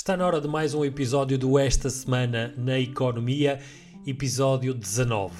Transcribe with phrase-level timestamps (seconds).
[0.00, 3.60] Está na hora de mais um episódio do Esta Semana na Economia,
[4.06, 5.34] episódio 19.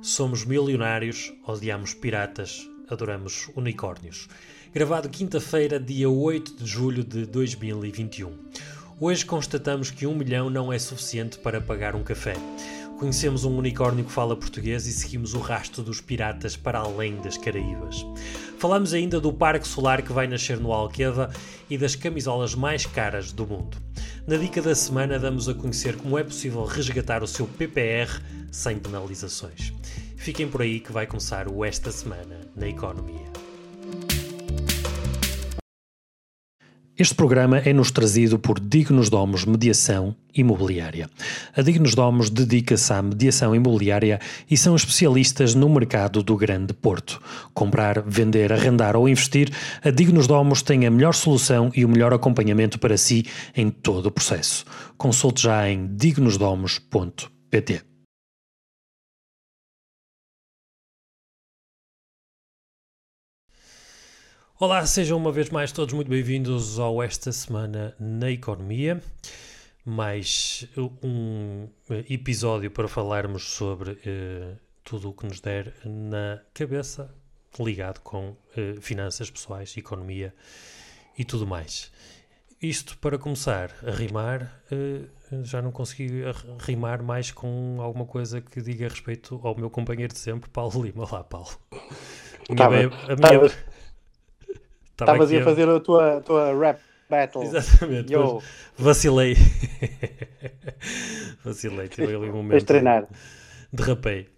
[0.00, 4.26] Somos milionários, odiamos piratas, adoramos unicórnios.
[4.72, 8.32] Gravado quinta-feira, dia 8 de julho de 2021.
[8.98, 12.36] Hoje constatamos que um milhão não é suficiente para pagar um café.
[12.98, 17.36] Conhecemos um unicórnio que fala português e seguimos o rastro dos piratas para além das
[17.36, 18.06] Caraíbas.
[18.58, 21.30] Falamos ainda do parque solar que vai nascer no Alqueva
[21.68, 23.76] e das camisolas mais caras do mundo.
[24.26, 28.78] Na dica da semana damos a conhecer como é possível resgatar o seu PPR sem
[28.78, 29.74] penalizações.
[30.16, 33.45] Fiquem por aí que vai começar o Esta Semana na Economia.
[36.98, 41.10] Este programa é-nos trazido por Dignos Domos Mediação Imobiliária.
[41.54, 44.18] A Dignos Domos dedica-se à mediação imobiliária
[44.50, 47.20] e são especialistas no mercado do Grande Porto.
[47.52, 49.52] Comprar, vender, arrendar ou investir,
[49.84, 54.06] a Dignos Domos tem a melhor solução e o melhor acompanhamento para si em todo
[54.06, 54.64] o processo.
[54.96, 57.95] Consulte já em dignosdomos.pt.
[64.58, 69.02] Olá, sejam uma vez mais todos muito bem-vindos ao Esta Semana na Economia.
[69.84, 70.66] Mais
[71.04, 71.68] um
[72.08, 77.14] episódio para falarmos sobre uh, tudo o que nos der na cabeça
[77.60, 80.34] ligado com uh, finanças pessoais, economia
[81.18, 81.92] e tudo mais.
[82.60, 86.22] Isto para começar a rimar, uh, já não consegui
[86.60, 91.04] rimar mais com alguma coisa que diga respeito ao meu companheiro de sempre, Paulo Lima.
[91.04, 91.50] Olá, Paulo.
[92.56, 93.50] Tá minha, a minha,
[94.98, 97.42] Estavas a fazer a tua, tua rap battle.
[97.44, 98.12] Exatamente.
[98.12, 98.40] Yo.
[98.78, 99.36] Vacilei.
[101.44, 101.88] Vacilei.
[101.88, 102.52] Tive ali um momento.
[102.52, 103.06] Tens de treinar.
[103.72, 104.28] Derrapei.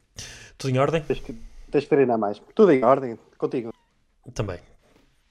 [0.57, 1.03] Tudo em ordem?
[1.03, 1.33] Tens que,
[1.71, 2.43] tens que treinar mais.
[2.55, 3.17] Tudo em ordem.
[3.39, 3.73] Contigo.
[4.35, 4.59] Também.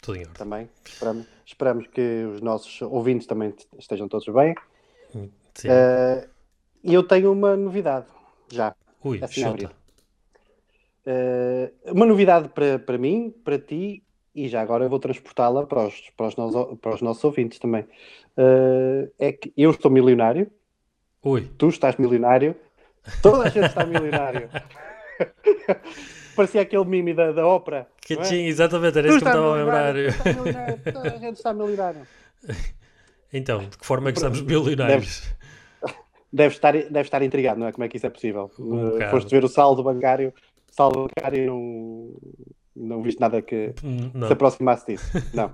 [0.02, 0.34] Tudo em ordem.
[0.34, 0.70] Também.
[0.86, 4.56] Esperamos, esperamos que os nossos ouvintes também estejam todos bem.
[5.12, 5.68] Sim.
[5.68, 6.28] Uh,
[6.84, 8.06] e eu tenho uma novidade.
[8.50, 8.74] Já.
[9.04, 9.44] Ui, assim.
[9.46, 9.68] Uh,
[11.92, 14.07] uma novidade para, para mim, para ti
[14.38, 17.58] e já agora eu vou transportá-la para os, para, os nossos, para os nossos ouvintes
[17.58, 17.82] também.
[18.38, 20.52] Uh, é que eu estou milionário,
[21.24, 21.50] Ui.
[21.58, 22.56] tu estás milionário,
[23.24, 24.48] toda a gente está milionário.
[26.36, 27.88] Parecia aquele mime da, da ópera.
[28.00, 28.18] Que é?
[28.18, 29.94] tinha, exatamente, era isso que me estava a lembrar.
[30.94, 32.02] Toda a gente está milionário.
[33.34, 35.22] Então, de que forma é que estamos milionários?
[35.82, 35.96] Deve,
[36.32, 37.74] deve, estar, deve estar intrigado, não é?
[37.74, 38.50] Como é que isso é possível?
[38.58, 40.34] Um uh, foste ver o saldo bancário,
[40.72, 42.14] saldo bancário não,
[42.78, 43.74] não viste nada que
[44.14, 44.28] não.
[44.28, 45.12] se aproximasse disso.
[45.34, 45.52] Não.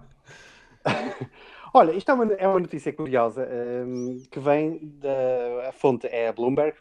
[1.73, 3.47] Olha, isto é uma, é uma notícia curiosa
[3.85, 6.77] um, que vem da a fonte é a Bloomberg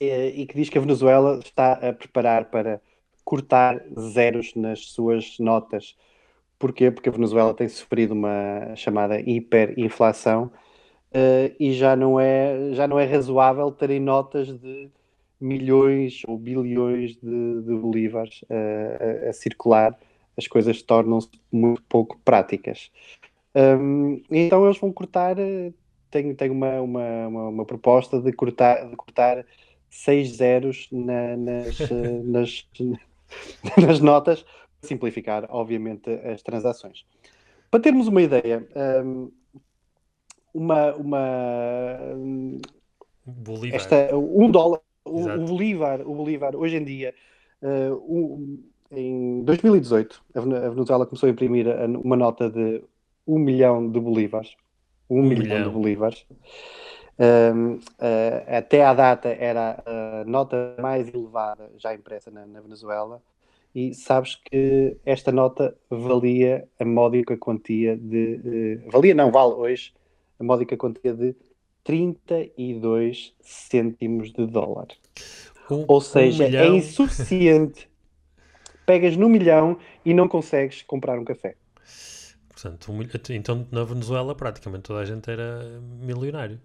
[0.00, 0.06] e,
[0.42, 2.80] e, que diz que a Venezuela está a preparar para
[3.24, 5.96] cortar zeros nas suas notas.
[6.58, 6.90] Porquê?
[6.90, 10.50] Porque a Venezuela tem sofrido uma chamada hiperinflação
[11.10, 14.90] uh, e já não, é, já não é razoável terem notas de
[15.40, 19.98] milhões ou bilhões de, de bolívares a, a, circular,
[20.36, 22.90] as coisas tornam-se muito pouco práticas.
[23.54, 25.36] Um, então eles vão cortar,
[26.10, 29.44] tenho, tenho uma, uma, uma, uma, proposta de cortar, de cortar
[29.88, 31.78] seis zeros na, nas,
[32.24, 32.68] nas,
[33.80, 37.04] nas notas, para simplificar, obviamente, as transações.
[37.70, 38.66] Para termos uma ideia,
[39.04, 39.30] um,
[40.52, 41.98] uma, uma
[43.26, 43.80] Bolívar.
[43.80, 47.14] Esta, um dólar, o, o, Bolívar, o Bolívar, hoje em dia,
[47.62, 51.66] uh, um, em 2018, a Venezuela começou a imprimir
[52.02, 52.82] uma nota de
[53.26, 54.54] 1 milhão de bolívares.
[55.10, 55.42] 1 um milhão.
[55.42, 55.62] milhão.
[55.64, 56.26] de bolívares.
[57.18, 57.80] uh,
[58.48, 63.22] até à data era a nota mais elevada já impressa na, na, Venezuela.
[63.74, 68.80] E sabes que esta nota valia a módica quantia de.
[68.86, 69.92] Uh, valia, não, vale hoje
[70.38, 71.34] a módica quantia de
[71.84, 74.88] 32 cêntimos de dólar.
[75.70, 77.88] Um, Ou seja, um é insuficiente.
[78.84, 81.56] Pegas no milhão e não consegues comprar um café.
[82.48, 83.00] Portanto, um,
[83.30, 86.60] então na Venezuela praticamente toda a gente era milionário.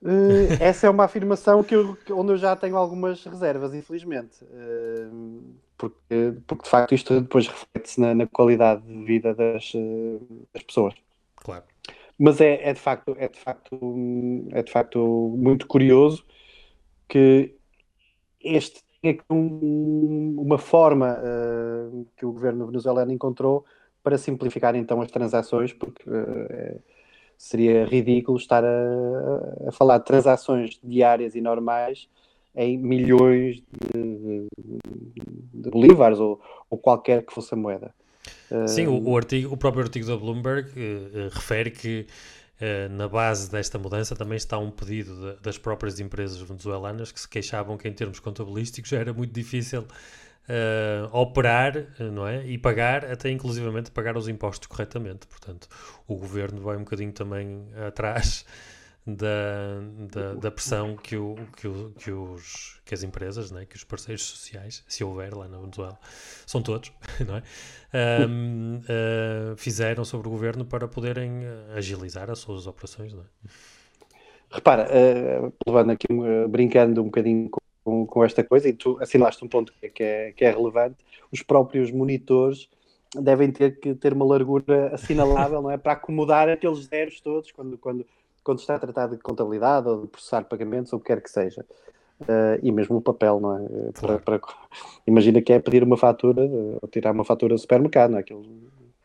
[0.00, 4.44] Uh, essa é uma afirmação que eu, onde eu já tenho algumas reservas, infelizmente.
[4.44, 10.46] Uh, porque, porque de facto isto depois reflete-se na, na, qualidade de vida das, uh,
[10.54, 10.94] das pessoas.
[11.36, 11.64] Claro.
[12.18, 13.78] Mas é, é, de facto, é, de facto,
[14.52, 14.98] é de facto
[15.38, 16.24] muito curioso
[17.08, 17.54] que
[18.40, 23.64] este tenha um, uma forma uh, que o governo venezuelano encontrou
[24.02, 26.82] para simplificar então as transações, porque uh,
[27.36, 32.08] seria ridículo estar a, a, falar de transações diárias e normais
[32.54, 34.48] em milhões de, de,
[35.54, 37.94] de bolívares ou, ou, qualquer que fosse a moeda.
[38.66, 42.06] Sim, o, o, artigo, o próprio artigo da Bloomberg uh, refere que
[42.60, 47.20] uh, na base desta mudança também está um pedido de, das próprias empresas venezuelanas que
[47.20, 52.46] se queixavam que em termos contabilísticos já era muito difícil uh, operar não é?
[52.46, 55.26] e pagar, até inclusivamente pagar os impostos corretamente.
[55.26, 55.68] Portanto,
[56.06, 58.46] o governo vai um bocadinho também atrás
[59.06, 59.80] da,
[60.10, 63.84] da, da, pressão que, o, que, o, que, os, que as empresas, né, que os
[63.84, 65.98] parceiros sociais, se houver lá na Venezuela,
[66.46, 66.92] são todos,
[67.26, 67.42] não é?
[68.26, 71.40] Um, uh, ah, fizeram sobre o governo para poderem
[71.74, 73.14] agilizar as suas operações.
[73.14, 73.48] Não é?
[74.50, 77.48] Repara, uh, levando aqui, uh, brincando um bocadinho
[77.84, 80.96] com, com, esta coisa, e tu assinalaste um ponto que é, que é relevante,
[81.32, 82.68] os próprios monitores
[83.14, 85.78] devem ter que ter uma largura assinalável, não é?
[85.78, 88.06] Para acomodar aqueles zeros todos quando, quando
[88.48, 91.30] quando está a tratar de contabilidade ou de processar pagamentos ou o que quer que
[91.30, 91.66] seja.
[92.22, 93.64] Uh, e mesmo o papel, não é?
[93.66, 94.40] Eh, para, para,
[95.06, 98.22] imagina que é pedir uma fatura eh, ou tirar uma fatura do supermercado, não é?
[98.22, 98.42] Aquilo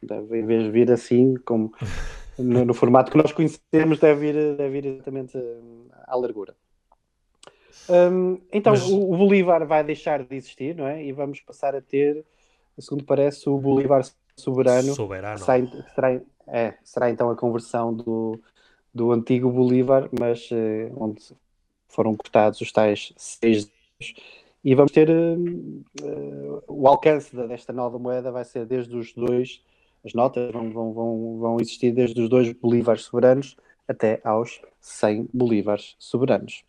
[0.02, 1.74] deve, em vez de vir assim, como
[2.40, 5.38] no, no, formato que nós conhecemos, deve vir, deve vir exatamente
[6.08, 6.56] à largura.
[7.90, 8.88] Um, então, Mas...
[8.88, 11.04] o, o Bolívar vai deixar de existir, não é?
[11.04, 12.24] E vamos passar a ter,
[12.80, 14.04] segundo parece, o Bolívar
[14.38, 14.94] soberano.
[14.94, 15.38] Soberano.
[15.38, 18.40] Será, será, é, será então a conversão do,
[18.94, 21.22] do antigo Bolívar, mas uh, onde
[21.88, 23.72] foram cortados os tais seis.
[24.64, 29.62] E vamos ter uh, o alcance desta nova moeda vai ser desde os dois,
[30.06, 33.56] as notas vão, vão, vão, vão existir desde os dois Bolívares soberanos
[33.88, 36.64] até aos 100 Bolívares soberanos.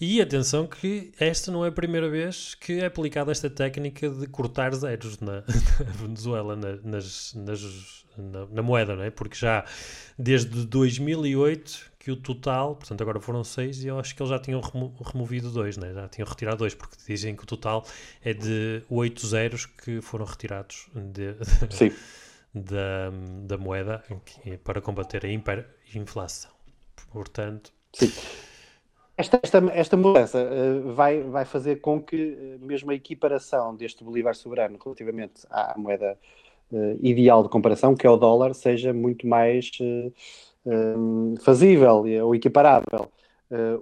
[0.00, 4.26] E atenção que esta não é a primeira vez que é aplicada esta técnica de
[4.28, 5.42] cortar zeros na,
[5.84, 9.10] na Venezuela, na, nas, nas, na, na, moeda, não é?
[9.10, 9.64] Porque já
[10.16, 14.38] desde 2008 que o total, portanto agora foram seis e eu acho que eles já
[14.38, 15.92] tinham remo, removido dois, né?
[15.92, 17.84] já tinham retirado dois, porque dizem que o total
[18.22, 21.34] é de oito zeros que foram retirados de,
[22.54, 23.10] da,
[23.46, 24.02] da moeda
[24.62, 26.52] para combater a hiperinflação.
[27.10, 27.72] Portanto...
[27.92, 28.12] Sim.
[29.18, 34.04] Esta, esta, esta mudança uh, vai, vai fazer com que uh, mesmo a equiparação deste
[34.04, 36.16] Bolívar soberano relativamente à moeda
[36.70, 39.72] uh, ideal de comparação, que é o dólar, seja muito mais
[41.40, 43.10] fazível ou equiparável.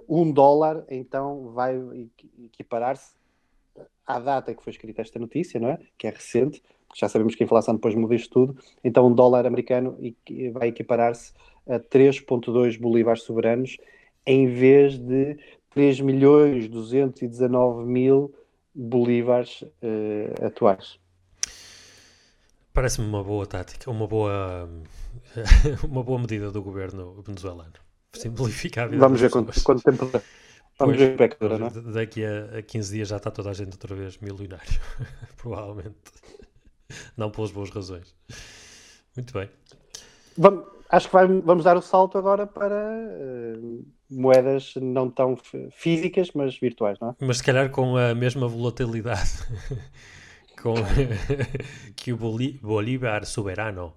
[0.07, 1.77] um dólar, então, vai
[2.45, 3.13] equiparar-se
[4.05, 5.79] à data que foi escrita esta notícia, não é?
[5.97, 8.57] Que é recente, porque já sabemos que a inflação depois muda isto tudo.
[8.81, 9.97] Então, um dólar americano
[10.53, 11.33] vai equiparar-se
[11.67, 13.77] a 3,2 bolívares soberanos
[14.27, 15.39] em vez de
[15.71, 18.35] 3 milhões 219 mil
[18.75, 20.99] bolívares uh, atuais.
[22.73, 24.69] Parece-me uma boa tática, uma boa,
[25.83, 27.73] uma boa medida do governo venezuelano.
[28.13, 30.05] Simplificar a vida Vamos ver quanto, quanto, tempo.
[30.05, 31.71] Vamos pois, ver é dura, não é?
[31.93, 34.79] Daqui a, a 15 dias já está toda a gente outra vez milionário.
[35.37, 35.95] Provavelmente.
[37.15, 38.15] Não pelas boas razões.
[39.15, 39.49] Muito bem.
[40.37, 45.37] Vamos, acho que vai, vamos dar o salto agora para uh, moedas não tão
[45.71, 47.15] físicas, mas virtuais, não é?
[47.19, 49.31] Mas se calhar com a mesma volatilidade
[50.61, 50.75] com,
[51.95, 53.93] que o Bolívar soberano.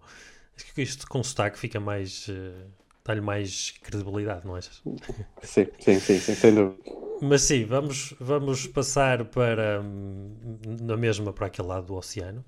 [0.56, 2.28] Acho que isto com sotaque fica mais.
[2.28, 2.70] Uh,
[3.04, 4.60] dá-lhe mais credibilidade, não é?
[4.60, 6.76] Sim, sim, sim, sim, sem dúvida.
[7.22, 10.34] Mas sim, vamos, vamos passar para hum,
[10.80, 12.44] na mesma para aquele lado do oceano,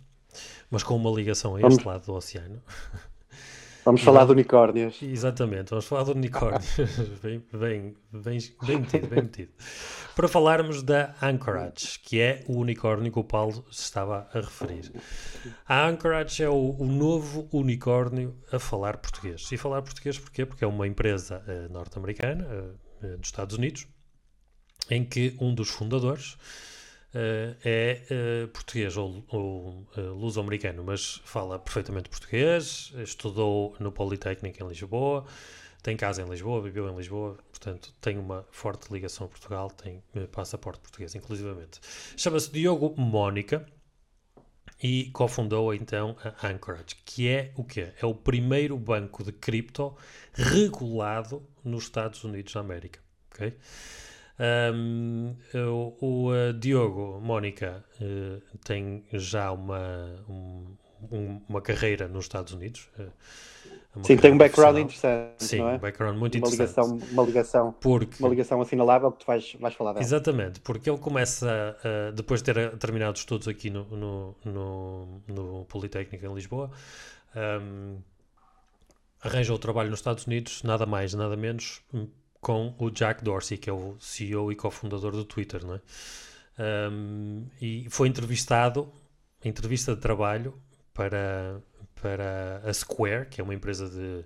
[0.71, 1.85] mas com uma ligação a este vamos.
[1.85, 2.62] lado do oceano.
[3.84, 5.02] Vamos falar de unicórnios.
[5.02, 6.76] Exatamente, vamos falar de unicórnios.
[7.20, 9.51] bem, bem, bem, bem metido, bem metido.
[10.15, 14.93] Para falarmos da Anchorage, que é o unicórnio que o Paulo estava a referir.
[15.67, 19.51] A Anchorage é o, o novo unicórnio a falar português.
[19.51, 20.46] E falar português porquê?
[20.46, 22.46] Porque é uma empresa uh, norte-americana,
[23.03, 23.89] uh, dos Estados Unidos,
[24.89, 26.36] em que um dos fundadores
[27.15, 34.63] uh, é uh, português ou, ou uh, luso-americano, mas fala perfeitamente português, estudou no Politécnico
[34.63, 35.25] em Lisboa,
[35.83, 40.03] tem casa em Lisboa, viveu em Lisboa, portanto tem uma forte ligação a Portugal, tem
[40.31, 41.81] passaporte português, inclusivamente.
[42.17, 43.67] Chama-se Diogo Mónica
[44.81, 47.93] e cofundou então a Anchorage, que é o quê?
[48.01, 49.97] É o primeiro banco de cripto
[50.33, 53.01] regulado nos Estados Unidos da América,
[53.33, 53.53] ok?
[54.43, 62.53] Um, o, o uh, Diogo Mónica uh, tem já uma, um, uma carreira nos Estados
[62.53, 62.89] Unidos.
[62.99, 65.44] Uh, Sim, tem um background interessante.
[65.44, 65.75] Sim, não é?
[65.75, 66.91] um background muito uma interessante.
[66.91, 70.03] Ligação, uma, ligação, porque, uma ligação assinalável que tu vais, vais falar dela.
[70.03, 71.77] Exatamente, porque ele começa,
[72.15, 76.70] depois de ter terminado estudos aqui no, no, no, no Politécnico em Lisboa,
[77.37, 77.99] um,
[79.20, 81.82] arranja o trabalho nos Estados Unidos, nada mais, nada menos,
[82.43, 85.81] com o Jack Dorsey, que é o CEO e cofundador do Twitter, não é?
[86.91, 88.93] Um, e foi entrevistado,
[89.44, 90.53] entrevista de trabalho,
[90.93, 91.63] para,
[91.94, 94.25] para a Square, que é uma empresa de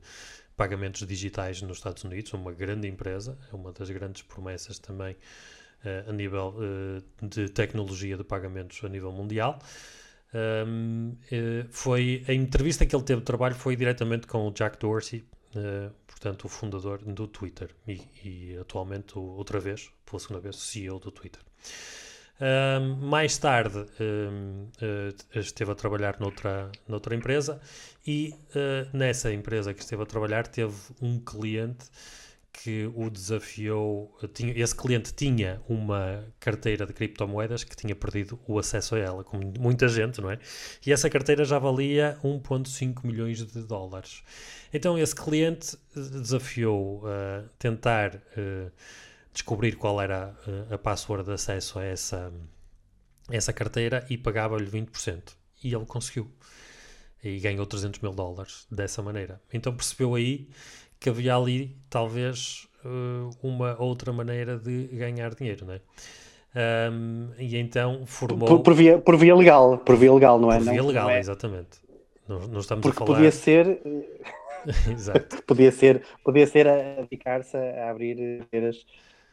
[0.57, 5.13] pagamentos digitais nos Estados Unidos, uma grande empresa, é uma das grandes promessas também
[5.85, 9.59] uh, a nível uh, de tecnologia de pagamentos a nível mundial.
[10.35, 14.79] Um, uh, foi a entrevista que ele teve de trabalho foi diretamente com o Jack
[14.79, 15.23] Dorsey,
[16.07, 21.11] portanto o fundador do Twitter e, e atualmente outra vez, pela segunda vez, CEO do
[21.11, 21.41] Twitter.
[23.11, 27.59] Mais tarde uh, esteve a trabalhar noutra, noutra empresa
[28.07, 31.87] e uh, nessa empresa que esteve a trabalhar teve um cliente
[32.63, 34.17] que o desafiou.
[34.33, 39.25] Tinha, esse cliente tinha uma carteira de criptomoedas que tinha perdido o acesso a ela,
[39.25, 40.39] como muita gente, não é?
[40.85, 44.23] E essa carteira já valia 1,5 milhões de dólares.
[44.73, 48.21] Então esse cliente desafiou a uh, tentar
[49.33, 50.35] descobrir qual era
[50.71, 52.33] a, a password de acesso a essa,
[53.31, 55.35] essa carteira e pagava-lhe 20%.
[55.63, 56.31] E ele conseguiu.
[57.23, 59.41] E ganhou 300 mil dólares dessa maneira.
[59.53, 60.49] Então percebeu aí
[61.07, 65.81] que havia ali talvez uh, uma outra maneira de ganhar dinheiro, não é?
[66.91, 68.49] Um, e então formou.
[68.49, 70.57] Por, por, via, por via legal, por via legal, não é?
[70.57, 71.21] Por via não, legal, não é...
[71.21, 71.79] exatamente.
[72.27, 73.19] Não, não estamos Porque a falar.
[73.19, 73.81] Podia ser.
[74.91, 75.43] Exato.
[75.47, 78.45] podia ser, podia ser a dedicar-se a abrir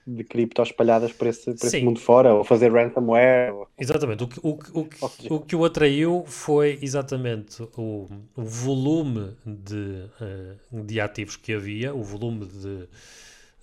[0.05, 3.53] de cripto espalhadas por esse, por esse mundo fora, ou fazer ransomware.
[3.53, 3.67] Ou...
[3.77, 4.23] Exatamente.
[4.23, 10.83] O que o, o, o, que o atraiu foi exatamente o, o volume de, uh,
[10.83, 12.87] de ativos que havia, o volume de,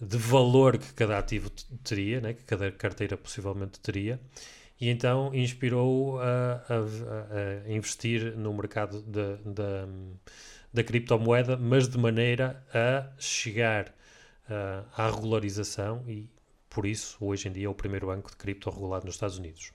[0.01, 1.51] de valor que cada ativo
[1.85, 4.19] teria, né, que cada carteira possivelmente teria,
[4.81, 9.89] e então inspirou a, a, a investir no mercado da, da,
[10.73, 13.95] da criptomoeda, mas de maneira a chegar
[14.51, 16.29] uh, à regularização e,
[16.69, 19.73] por isso, hoje em dia é o primeiro banco de cripto regulado nos Estados Unidos.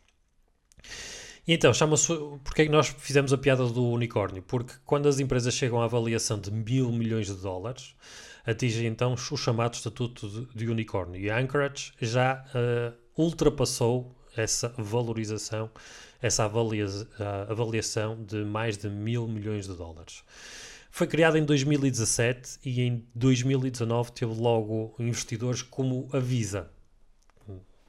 [1.48, 2.08] E então, chama-se.
[2.44, 4.41] Porque é que nós fizemos a piada do unicórnio?
[4.41, 7.96] Porque quando as empresas chegam à avaliação de mil milhões de dólares,
[8.46, 11.22] atingem então o chamado estatuto de, de unicórnio.
[11.22, 15.70] E a Anchorage já uh, ultrapassou essa valorização,
[16.22, 16.86] essa avalia,
[17.48, 20.24] avaliação de mais de mil milhões de dólares.
[20.96, 26.72] Foi criada em 2017 e em 2019 teve logo investidores como a Visa.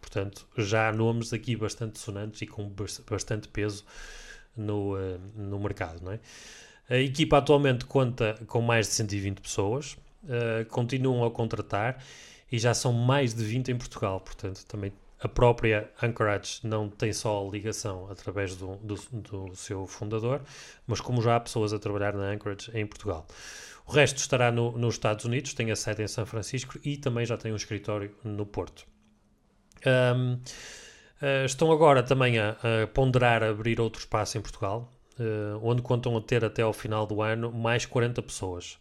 [0.00, 2.68] Portanto, já há nomes aqui bastante sonantes e com
[3.08, 3.84] bastante peso
[4.56, 6.02] no, uh, no mercado.
[6.02, 6.20] Não é?
[6.90, 9.92] A equipa atualmente conta com mais de 120 pessoas,
[10.24, 12.02] uh, continuam a contratar
[12.50, 14.20] e já são mais de 20 em Portugal.
[14.20, 20.42] Portanto, também a própria Anchorage não tem só ligação através do, do, do, seu fundador,
[20.86, 23.26] mas como já há pessoas a trabalhar na Anchorage em Portugal.
[23.86, 27.24] O resto estará no, nos Estados Unidos, tem a sede em São Francisco e também
[27.24, 28.84] já tem um escritório no Porto.
[29.86, 30.40] Um, uh,
[31.22, 36.16] eh, estão agora também a, a, ponderar abrir outro espaço em Portugal, uh, onde contam
[36.16, 38.78] a ter até ao final do ano mais 40 pessoas.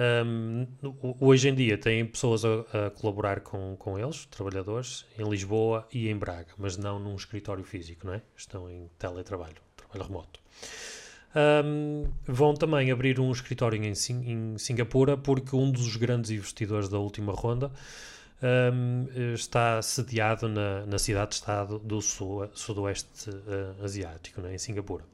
[0.00, 0.66] Um,
[1.20, 6.08] hoje em dia têm pessoas a, a, colaborar com, com eles, trabalhadores, em Lisboa e
[6.08, 8.22] em Braga, mas não num escritório físico, não é?
[8.34, 10.40] Estão em teletrabalho, trabalho remoto.
[11.36, 16.98] Um, vão também abrir um escritório em, em, Singapura, porque um dos grandes investidores da
[16.98, 17.70] última ronda
[18.72, 24.54] um, está sediado na, na cidade-estado do sul, sudoeste uh, asiático, é?
[24.54, 25.04] em Singapura.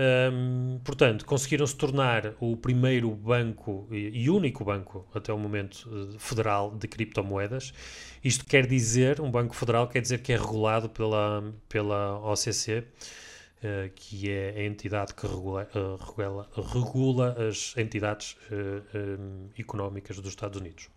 [0.00, 6.18] Um, portanto, conseguiram se tornar o primeiro banco e, único banco até o momento eh,
[6.18, 7.74] federal de criptomoedas.
[8.24, 12.84] Isto quer dizer, um banco federal quer dizer que é regulado pela, pela OCC, uh,
[13.62, 20.30] eh, que é a entidade que regula, uh, regula, regula as entidades um, económicas dos
[20.30, 20.88] Estados Unidos.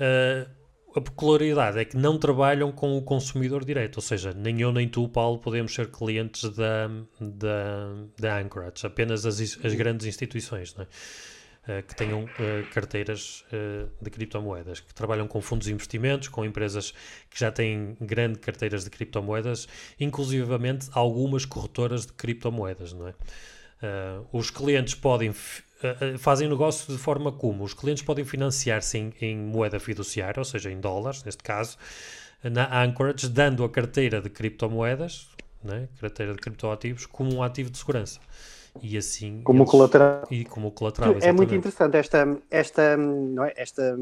[0.00, 0.48] Uh,
[0.94, 4.88] a peculiaridade é que não trabalham com o consumidor direto, ou seja, nem eu nem
[4.88, 6.88] tu, Paulo, podemos ser clientes da,
[7.20, 10.82] da, da Anchorage, apenas as, as grandes instituições, é?
[10.82, 12.28] uh, que tenham uh,
[12.72, 16.94] carteiras uh, de criptomoedas, que trabalham com fundos de investimentos, com empresas
[17.28, 19.66] que já têm grandes carteiras de criptomoedas,
[19.98, 23.14] inclusivamente algumas corretoras de criptomoedas, não é?
[24.32, 25.30] os clientes podem
[26.18, 30.70] fazem negócio de forma como os clientes podem financiar-se em, em, moeda fiduciária, ou seja,
[30.70, 31.76] em dólares, neste caso,
[32.42, 35.28] na Anchorage, dando a carteira de criptomoedas,
[35.62, 38.20] né, carteira de criptoativos, como um ativo de segurança.
[38.82, 39.40] E assim.
[39.42, 40.26] Como eles, colateral.
[40.30, 41.10] E como colateral.
[41.10, 41.28] Exatamente.
[41.28, 43.96] É muito interessante esta, esta, não é, esta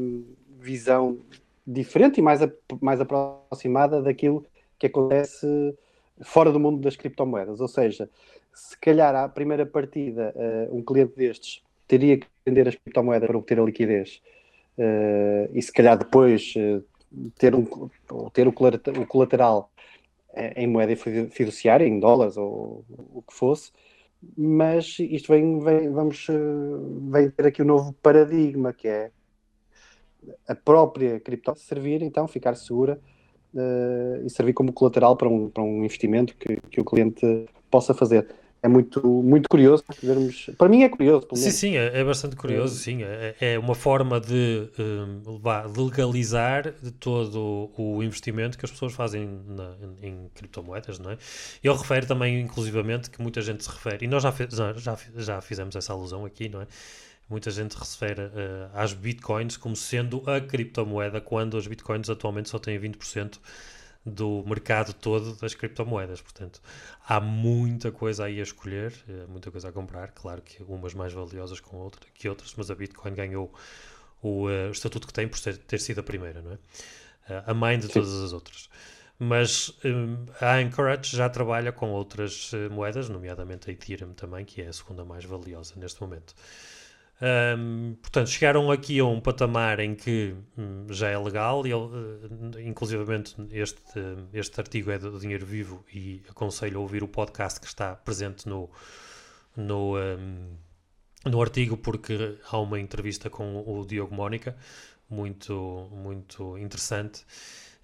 [0.59, 1.17] visão
[1.65, 2.49] diferente e mais, a,
[2.81, 4.45] mais aproximada daquilo
[4.79, 5.47] que acontece
[6.21, 7.61] fora do mundo das criptomoedas.
[7.61, 8.09] Ou seja,
[8.53, 11.61] se calhar à primeira partida, uh, um cliente destes
[11.93, 14.19] teria que vender as criptomoedas para obter a liquidez.
[14.77, 16.83] Uh, e se calhar depois uh,
[17.37, 17.65] ter, um,
[18.33, 18.53] ter o,
[19.05, 19.69] colateral
[20.55, 20.95] em moeda
[21.29, 23.71] fiduciária, em dólares ou o que fosse,
[24.35, 26.25] mas isto vem, vem, vamos,
[27.11, 29.11] vem ter aqui um novo paradigma, que é
[30.47, 32.99] a própria cripto servir, então, ficar segura
[33.53, 37.93] uh, e servir como colateral para um, para um investimento que, que o cliente possa
[37.93, 38.27] fazer
[38.63, 40.49] é muito, muito curioso vermos.
[40.57, 41.27] Para mim é curioso.
[41.33, 42.73] Sim, sim, é, é, bastante curioso.
[42.75, 45.41] Sim, é, é uma forma de um,
[45.75, 51.17] legalizar todo o investimento que as pessoas fazem na, em, criptomoedas, não é?
[51.61, 54.33] Ele refere também, inclusivamente, que muita gente se refere, e nós já,
[54.77, 56.67] já, já fizemos essa alusão aqui, não é?
[57.29, 58.29] Muita gente refere uh,
[58.73, 63.39] às bitcoins como sendo a criptomoeda, quando as bitcoins atualmente só têm 20%
[64.05, 66.21] do mercado todo das criptomoedas.
[66.21, 66.61] Portanto,
[67.07, 70.11] há muita coisa aí a escolher, eh, muita coisa a comprar.
[70.11, 73.53] Claro que umas mais valiosas com outra, que outras, mas a Bitcoin ganhou
[74.21, 76.55] o, uh, o estatuto que tem por ter, ter, sido a primeira, não é?
[76.55, 77.93] Uh, a mãe de Sim.
[77.93, 78.69] todas as outras.
[79.19, 84.61] Mas um, a Anchorage já trabalha com outras uh, moedas, nomeadamente a Ethereum também, que
[84.61, 86.33] é a segunda mais valiosa neste momento.
[87.23, 92.59] Um, portanto, chegaram aqui a um patamar em que hum, já é legal, e uh,
[92.59, 93.81] inclusivamente este,
[94.33, 98.49] este artigo é do Dinheiro Vivo e aconselho a ouvir o podcast que está presente
[98.49, 98.69] no,
[99.55, 100.57] no, um,
[101.25, 104.57] no artigo, porque há uma entrevista com o Diogo Mónica,
[105.09, 107.25] muito, muito interessante,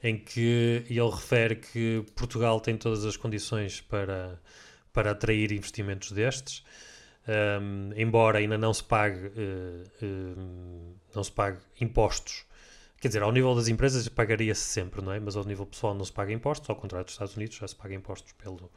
[0.04, 4.38] em que ele refere que Portugal tem todas as condições para,
[4.92, 6.62] para atrair investimentos destes
[7.62, 12.46] um, embora ainda não se pague, uh, não se pague impostos.
[13.00, 15.20] Quer dizer, ao nível das empresas pagaria-se sempre, não é?
[15.20, 17.76] Mas ao nível pessoal não se paga impostos, ao contrário dos Estados Unidos já se
[17.76, 18.70] paga impostos pelo,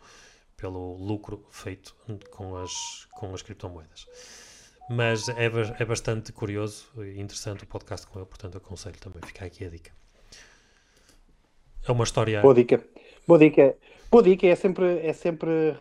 [0.56, 1.96] pelo lucro feito
[2.30, 4.06] com as, com as criptomoedas.
[4.88, 9.46] Mas é, é bastante curioso e interessante o podcast com ele, portanto aconselho também, ficar
[9.46, 9.90] aqui a dica.
[11.86, 12.40] É uma história.
[12.42, 12.84] Boa dica.
[13.26, 13.76] Boa dica.
[14.10, 15.74] Boa dica, é sempre, é sempre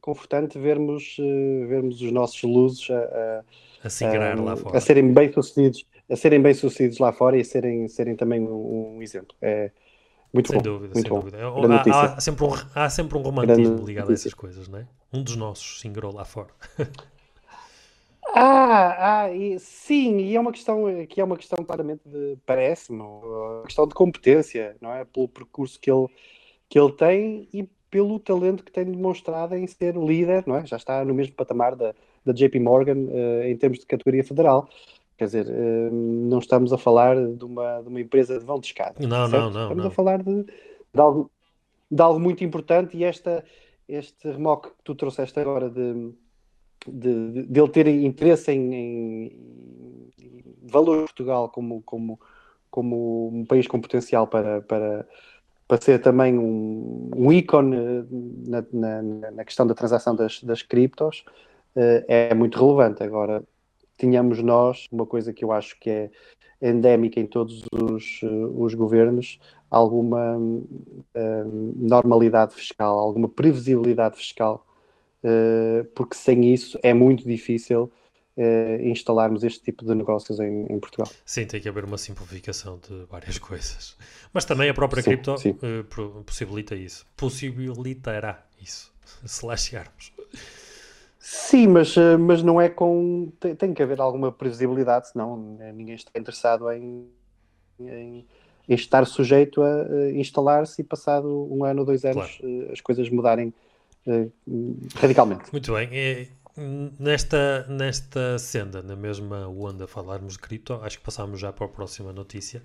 [0.00, 3.44] confortante vermos, uh, vermos os nossos luzes a, a,
[3.84, 4.78] a, a lá fora.
[4.78, 8.96] A serem bem sucedidos, a serem bem sucedidos lá fora e serem, serem também um,
[8.96, 9.34] um exemplo.
[9.40, 9.70] É
[10.32, 10.62] muito sem bom.
[10.62, 11.20] Dúvida, muito sem bom.
[11.20, 11.92] dúvida.
[11.92, 14.86] Há, há, sempre um, há sempre um romantismo ligado a essas coisas, não é?
[15.12, 16.50] Um dos nossos se lá fora.
[18.34, 23.00] Ah, ah e, sim, e é uma questão que é uma questão claramente de parece-me,
[23.00, 25.04] uma questão de competência, não é?
[25.04, 26.08] Pelo percurso que ele,
[26.68, 30.66] que ele tem e pelo talento que tem demonstrado em ser líder, não é?
[30.66, 31.94] Já está no mesmo patamar da,
[32.24, 34.68] da JP Morgan uh, em termos de categoria federal.
[35.16, 38.66] Quer dizer, uh, não estamos a falar de uma, de uma empresa de vão de
[38.66, 38.94] escada.
[39.06, 39.42] Não, certo?
[39.44, 39.62] não, não.
[39.62, 39.90] Estamos não.
[39.90, 41.30] a falar de, de, algo,
[41.90, 43.44] de algo muito importante e esta,
[43.88, 46.12] este remoque que tu trouxeste agora de,
[46.86, 52.20] de, de ele ter interesse em, em, em valor Portugal como, como,
[52.70, 55.06] como um país com potencial para, para
[55.66, 57.76] para ser também um, um ícone
[58.46, 59.02] na, na,
[59.32, 61.24] na, questão da transação das, das criptos,
[61.74, 63.02] uh, é muito relevante.
[63.02, 63.42] Agora,
[63.98, 66.10] tínhamos nós uma coisa que eu acho que é
[66.62, 74.64] endémica em todos os, uh, os governos, alguma uh, normalidade fiscal, alguma previsibilidade fiscal,
[75.96, 77.90] porque sem isso é muito difícil
[78.36, 81.10] uh, instalarmos este tipo de negócios em, em, Portugal.
[81.24, 83.96] Sim, tem que haver uma simplificação de várias coisas.
[84.32, 85.50] Mas também a própria sim, cripto sim.
[85.50, 87.06] Uh, possibilita isso.
[87.16, 88.92] Possibilitará isso,
[89.24, 90.12] se lá chegarmos.
[91.18, 93.32] Sim, mas, eh, mas não é com.
[93.40, 97.04] Tem, tem, que haver alguma previsibilidade, senão ninguém está interessado em,
[97.80, 98.24] em,
[98.68, 102.72] em estar sujeito a, instalar-se e, passado um ano ou dois anos, claro.
[102.72, 103.52] as coisas mudarem
[104.94, 105.50] radicalmente.
[105.50, 105.88] Muito bem.
[105.90, 111.66] É, Nesta, nesta senda, na mesma onda, falarmos de cripto, acho que passamos já para
[111.66, 112.62] a próxima notícia.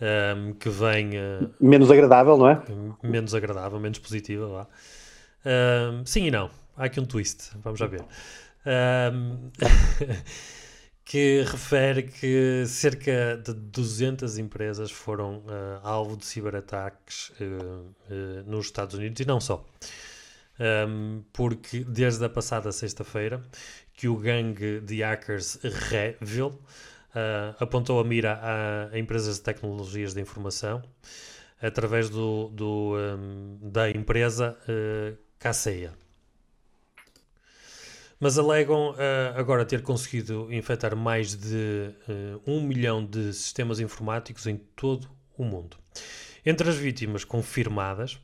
[0.00, 1.10] Um, que vem.
[1.10, 2.62] Uh, menos agradável, não é?
[3.02, 4.66] Menos agradável, menos positiva, vá.
[5.44, 6.50] Um, sim e não.
[6.76, 8.04] Há aqui um twist, vamos já ver.
[8.66, 9.50] Um,
[11.04, 18.94] que refere que cerca de 200 empresas foram uh, alvo de ciberataques uh, nos Estados
[18.94, 19.64] Unidos e não só
[20.58, 23.42] um, porque desde a passada sexta-feira
[23.92, 30.14] que o gangue de hackers Revil uh, apontou a mira a, a, empresas de tecnologias
[30.14, 30.82] de informação
[31.60, 35.92] através do, do um, da empresa uh, Kaseya.
[38.20, 38.96] Mas alegam uh,
[39.36, 45.44] agora ter conseguido infectar mais de uh, um milhão de sistemas informáticos em todo o
[45.44, 45.76] mundo.
[46.44, 48.20] Entre as vítimas confirmadas?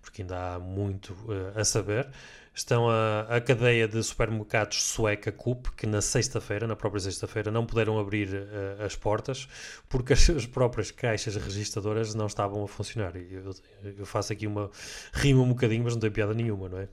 [0.00, 2.08] Porque ainda há muito uh, a saber.
[2.54, 7.64] estão a, a cadeia de supermercados sueca Coop, que na sexta-feira, na própria sexta-feira, não
[7.64, 9.48] puderam abrir uh, as portas
[9.88, 13.14] porque as, as, próprias caixas registadoras não estavam a funcionar.
[13.16, 13.54] Eu,
[13.98, 14.70] eu, faço aqui uma
[15.12, 16.88] rima um bocadinho, mas não tem piada nenhuma, não é?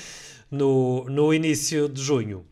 [0.50, 2.44] no, no início de junho,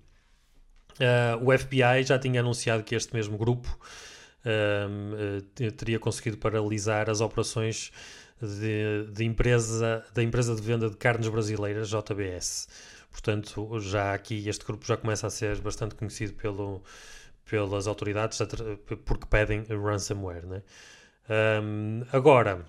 [1.00, 3.78] uh, o FBI já tinha anunciado que este mesmo grupo
[5.78, 7.90] teria conseguido paralisar as operações
[8.40, 12.68] de, de, empresa, da empresa de venda de carnes brasileiras, JBS.
[13.10, 16.82] Portanto, já aqui este grupo já começa a ser bastante conhecido pelo,
[17.48, 18.38] pelas autoridades
[19.04, 20.46] porque pedem ransomware.
[20.46, 20.62] Né?
[21.62, 22.66] Um, agora,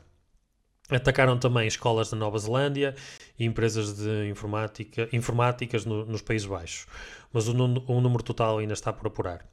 [0.89, 2.95] atacaram também escolas da Nova Zelândia
[3.37, 6.85] e empresas de informática, informáticas no, nos Países Baixos,
[7.33, 9.45] mas o, o número total ainda está por apurar.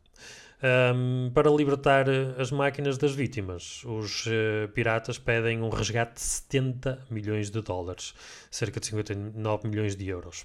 [0.62, 6.20] Um, para libertar eh, as máquinas das vítimas, os uh, piratas pedem um resgate de
[6.20, 8.14] 70 milhões de dólares,
[8.48, 10.42] cerca de 59 milhões de euros.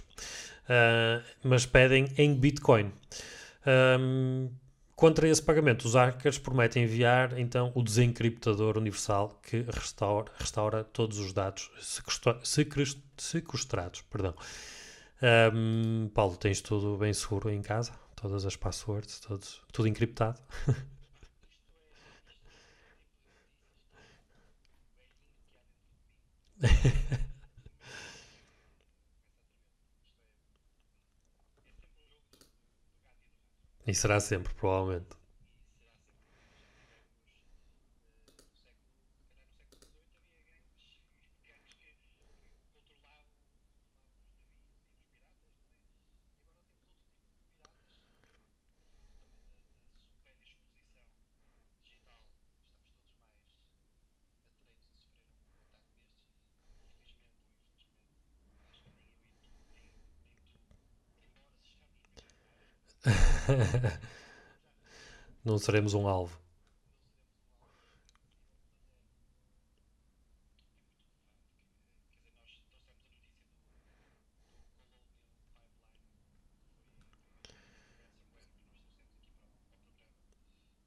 [0.67, 2.91] Uh, mas pedem em Bitcoin.
[3.99, 4.49] Um,
[4.95, 11.19] contra esse pagamento, os hackers prometem enviar então o desencriptador universal que restaura, restaura todos
[11.19, 11.69] os dados
[13.19, 14.01] sequestrados.
[14.09, 14.33] Perdão.
[15.53, 18.06] Um, Paulo, tens tudo bem seguro em casa?
[18.17, 20.41] Todas as passwords, todos, tudo encriptado.
[33.85, 35.16] e será sempre, provavelmente.
[65.43, 66.37] não seremos um alvo.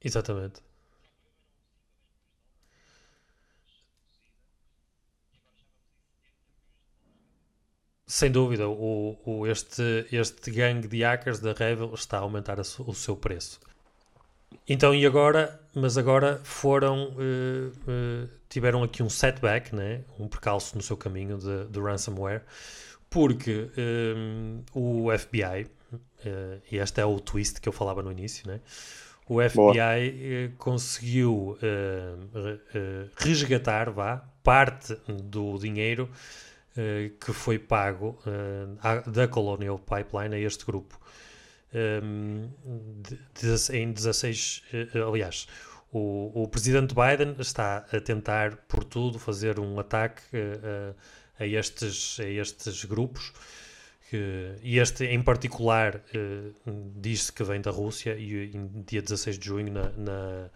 [0.00, 0.60] Exatamente.
[8.20, 12.62] Sem dúvida, o, o, este, este gangue de hackers da Revel está a aumentar a,
[12.80, 13.58] o seu preço.
[14.68, 15.58] Então, e agora?
[15.74, 17.14] Mas agora foram.
[17.14, 20.02] Uh, uh, tiveram aqui um setback, né?
[20.18, 22.42] um percalço no seu caminho de, de ransomware,
[23.08, 28.12] porque um, eh, o FBI, uh, e este é o twist que eu falava no
[28.12, 28.60] início, né?
[29.26, 31.56] o FBI conseguiu
[33.16, 36.10] resgatar vá, parte do dinheiro
[36.80, 40.98] uh, que foi pago uh, da Colonial Pipeline a este grupo.
[41.72, 42.50] Um,
[43.02, 45.46] de, de, em 16, uh, eh, aliás,
[45.92, 50.22] o, o, presidente Biden está a tentar, por tudo, fazer um ataque
[51.38, 53.32] a, estes, a estes grupos.
[54.62, 56.00] E este em particular
[56.96, 60.50] diz-se que vem da Rússia e em dia 16 de junho na, na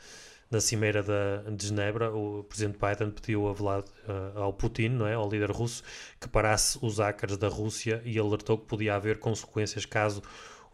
[0.51, 5.07] na cimeira da, de Genebra, o presidente Biden pediu a Vlad, uh, ao Putin, não
[5.07, 5.83] é, ao líder russo,
[6.21, 10.23] que parasse os hackers da Rússia e alertou que podia haver consequências caso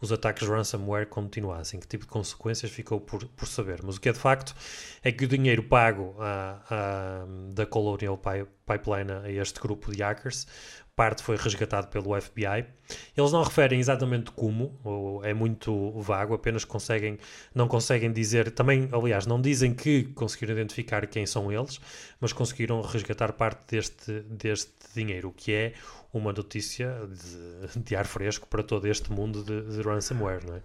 [0.01, 1.79] os ataques ransomware continuassem.
[1.79, 3.81] Que tipo de consequências ficou por, por saber.
[3.83, 4.55] Mas o que é de facto
[5.03, 10.47] é que o dinheiro pago a, a, da Colonial Pipeline a este grupo de hackers
[11.01, 12.63] parte foi resgatado pelo FBI.
[13.17, 17.17] Eles não referem exatamente como, é muito vago, apenas conseguem,
[17.55, 21.81] não conseguem dizer, também, aliás, não dizem que conseguiram identificar quem são eles,
[22.19, 25.73] mas conseguiram resgatar parte deste, deste dinheiro, o que é
[26.13, 30.61] uma notícia de, de ar fresco para todo este mundo de, de ransomware, não é?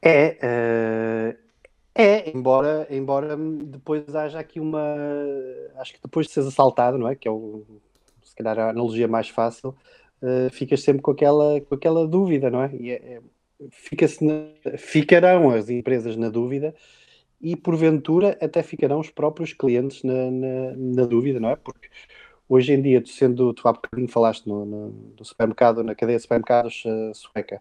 [0.00, 1.38] É, uh,
[1.94, 4.96] é, embora, embora depois haja aqui uma.
[5.76, 7.14] Acho que depois de seres assaltado, não é?
[7.14, 7.62] Que é o
[8.32, 9.74] se calhar a analogia mais fácil,
[10.22, 12.70] uh, ficas sempre com aquela, com aquela dúvida, não é?
[12.74, 13.20] E é, é
[13.70, 14.46] fica-se na,
[14.78, 16.74] ficarão as empresas na dúvida
[17.40, 21.56] e porventura até ficarão os próprios clientes na, na, na dúvida, não é?
[21.56, 21.88] Porque
[22.48, 26.22] hoje em dia, sendo tu há bocadinho falaste no, no, no supermercado, na cadeia de
[26.22, 27.60] supermercados uh, sueca,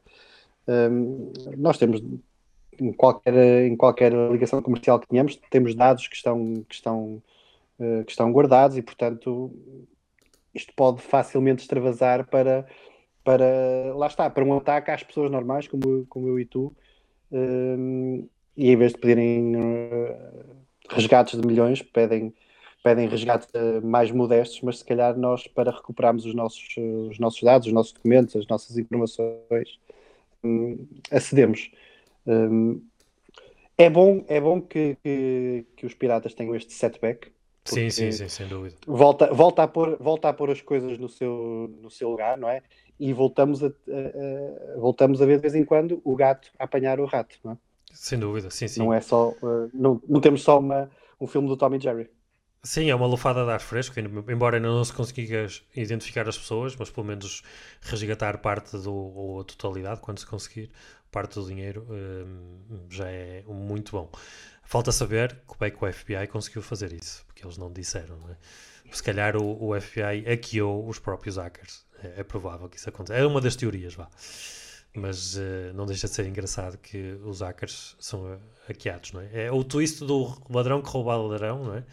[0.68, 2.02] um, ehm, nós temos
[2.80, 3.34] em qualquer,
[3.66, 7.22] em qualquer ligação comercial que tenhamos, temos dados que estão, que estão,
[7.80, 9.52] uh, que estão guardados e, portanto,
[10.54, 12.66] isto pode facilmente extravasar para,
[13.24, 16.76] para lá está, para um ataque às pessoas normais, como, como eu e tu,
[17.32, 20.56] um, e em vez de pedirem uh,
[20.90, 22.34] resgates de milhões, pedem,
[22.84, 23.48] pedem resgate
[23.84, 26.76] mais modestos, mas se calhar nós, para recuperarmos os nossos,
[27.10, 29.80] os nossos dados, os nossos documentos, as nossas informações,
[30.44, 31.72] um, acedemos.
[32.26, 32.82] Um,
[33.78, 37.32] é bom, é bom que, que, que, os piratas tenham este setback.
[37.66, 38.76] Sim, sim, sim, sem dúvida.
[38.88, 42.50] Volta, volta, a pôr, volta a pôr as coisas no seu, no seu lugar, não
[42.50, 42.62] é?
[43.00, 43.72] E voltamos a, a,
[44.76, 47.54] a voltamos a ver de vez em quando o gato a apanhar o rato, não
[47.54, 47.58] é?
[47.94, 48.82] Sem dúvida, sim, sim.
[48.82, 52.10] Não é só, uh, não, não temos só uma, um filme do Tommy Jerry.
[52.64, 56.76] Sim, é uma lufada de ar fresco, embora ainda não se consiga identificar as pessoas,
[56.76, 57.42] mas pelo menos
[57.82, 60.70] resgatar parte do, ou a totalidade, quando se conseguir,
[61.12, 64.12] parte do dinheiro, um, já é muito bom.
[64.72, 68.30] Falta saber como é que o FBI conseguiu fazer isso, porque eles não disseram, não
[68.30, 68.38] é?
[68.90, 71.86] Se calhar o, o FBI hackeou os próprios hackers.
[72.02, 73.20] É, é provável que isso aconteça.
[73.20, 74.10] É uma das teorias, vá
[74.94, 79.46] mas uh, não deixa de ser engraçado que os hackers são hackeados, não é?
[79.46, 81.84] É o twist do ladrão que rouba ladrão, não é?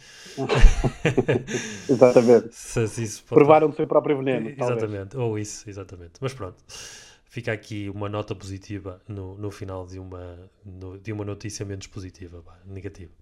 [1.89, 2.49] exatamente.
[2.55, 3.23] Se, pode...
[3.29, 4.51] Provaram o seu próprio veneno.
[4.51, 5.15] Exatamente, talvez.
[5.15, 6.15] ou isso, exatamente.
[6.21, 6.57] Mas pronto,
[7.29, 11.87] fica aqui uma nota positiva no, no final de uma, no, de uma notícia menos
[11.87, 13.13] positiva, pá, negativa.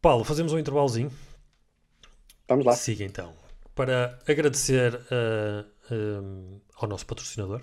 [0.00, 1.10] Paulo, fazemos um intervalozinho.
[2.48, 2.74] Vamos lá.
[2.74, 3.34] Siga então.
[3.74, 7.62] Para agradecer uh, uh, ao nosso patrocinador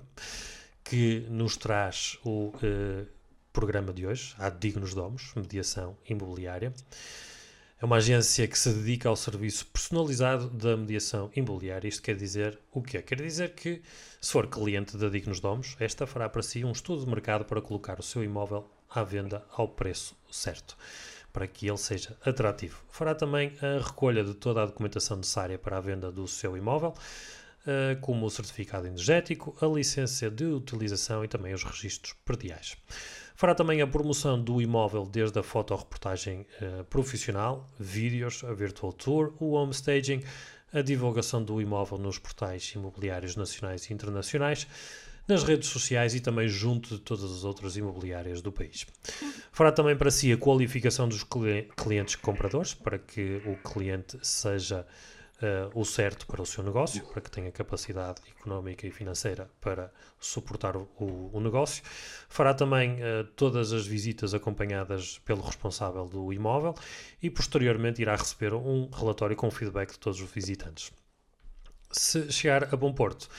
[0.84, 3.08] que nos traz o uh,
[3.52, 6.74] programa de hoje, a Dignos Domos, Mediação Imobiliária.
[7.80, 11.88] É uma agência que se dedica ao serviço personalizado da mediação imobiliária.
[11.88, 13.04] Isto quer dizer o quê?
[13.04, 13.84] Quer dizer que,
[14.20, 17.62] se for cliente da Dignos Domos, esta fará para si um estudo de mercado para
[17.62, 20.76] colocar o seu imóvel à venda ao preço certo,
[21.32, 22.84] para que ele seja atrativo.
[22.90, 26.96] Fará também a recolha de toda a documentação necessária para a venda do seu imóvel,
[27.68, 32.76] eh, como o certificado energético, a licença de utilização e também os registros prediais.
[33.38, 39.32] Fará também a promoção do imóvel desde a fotoreportagem uh, profissional, vídeos, a virtual tour,
[39.40, 40.24] o home staging,
[40.74, 44.66] a divulgação do imóvel nos portais imobiliários nacionais e internacionais,
[45.28, 48.88] nas redes sociais e também junto de todas as outras imobiliárias do país.
[49.52, 51.24] Fará também para si a qualificação dos
[51.76, 54.84] clientes compradores, para que o cliente seja
[55.42, 59.92] uh, o certo para o seu negócio, para que tenha capacidade económica e financeira para
[60.20, 60.88] suportar o,
[61.34, 61.84] o negócio.
[62.30, 66.76] Fará também uh, todas as visitas acompanhadas pelo responsável do imóvel
[67.22, 70.92] e, posteriormente, irá receber um relatório com feedback de todos os visitantes.
[71.92, 73.30] Se chegar a Bom Porto,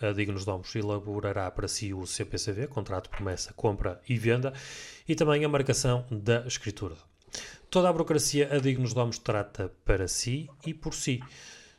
[0.00, 4.52] a Dignos Domos elaborará para si o CPCV, contrato promessa, compra e venda,
[5.08, 6.96] e também a marcação da escritura.
[7.72, 11.22] Toda a burocracia a Dignos Domos trata para si e por si.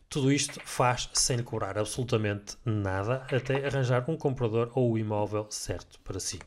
[0.10, 5.46] Tudo isto faz sem lhe cobrar absolutamente nada até arranjar um comprador ou o imóvel
[5.52, 6.40] certo para si.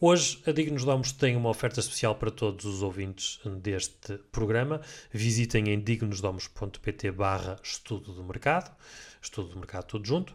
[0.00, 4.80] Hoje, a Dignos Domos tem uma oferta especial para todos os ouvintes deste programa.
[5.12, 8.74] Visitem em dignosdomos.pt barra estudo do mercado,
[9.22, 10.34] estudo do mercado tudo junto,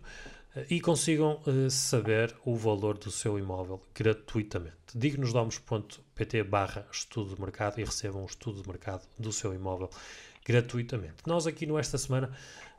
[0.69, 4.77] e consigam uh, saber o valor do seu imóvel gratuitamente.
[4.95, 6.08] dignosdomos.pt
[6.43, 9.89] barra estudo de mercado e recebam um estudo de mercado do seu imóvel
[10.45, 11.17] gratuitamente.
[11.25, 12.31] Nós aqui no Esta Semana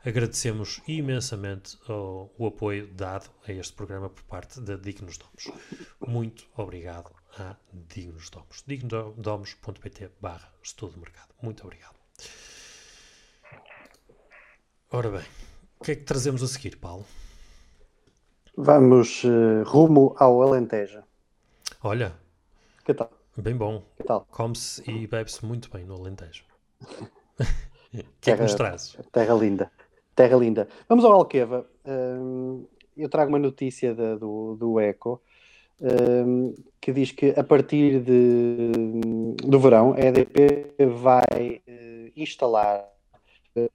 [0.05, 5.51] agradecemos imensamente o, o apoio dado a este programa por parte da Dignos Domos.
[6.05, 8.63] Muito obrigado a Dignos Domos.
[8.65, 11.29] dignosdomos.pt barra estudo de mercado.
[11.41, 11.95] Muito obrigado.
[14.91, 15.25] Ora bem,
[15.79, 17.05] o que é que trazemos a seguir, Paulo?
[18.57, 21.01] Vamos uh, rumo ao Alentejo.
[21.81, 22.13] Olha.
[22.83, 23.20] Que tal?
[23.37, 23.83] Bem bom.
[23.97, 24.27] Que tal?
[24.29, 26.43] Come-se e bebe-se muito bem no Alentejo.
[26.81, 27.07] O
[28.19, 28.97] que é que nos trazes?
[29.11, 29.71] Terra linda.
[30.15, 30.67] Terra linda.
[30.89, 31.65] Vamos ao Alqueva.
[31.85, 32.65] Um,
[32.95, 35.21] eu trago uma notícia de, do, do Eco
[35.81, 38.71] um, que diz que a partir de,
[39.43, 42.85] do verão a EDP vai uh, instalar
[43.55, 43.69] uh,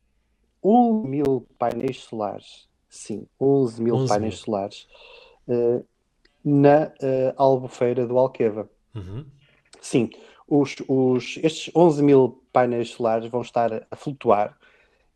[0.62, 4.44] 1 mil painéis solares sim, 11 mil 11 painéis mil.
[4.44, 4.88] solares
[5.48, 5.84] uh,
[6.44, 8.70] na uh, albufeira do Alqueva.
[8.94, 9.26] Uhum.
[9.86, 10.10] Sim,
[10.48, 14.58] os, os, estes 11 mil painéis solares vão estar a flutuar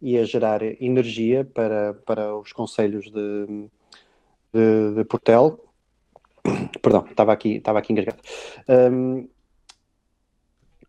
[0.01, 3.69] e a gerar energia para, para os conselhos de,
[4.55, 5.59] de, de Portel.
[6.81, 8.23] Perdão, estava aqui, estava aqui engasgado.
[8.69, 9.29] Um,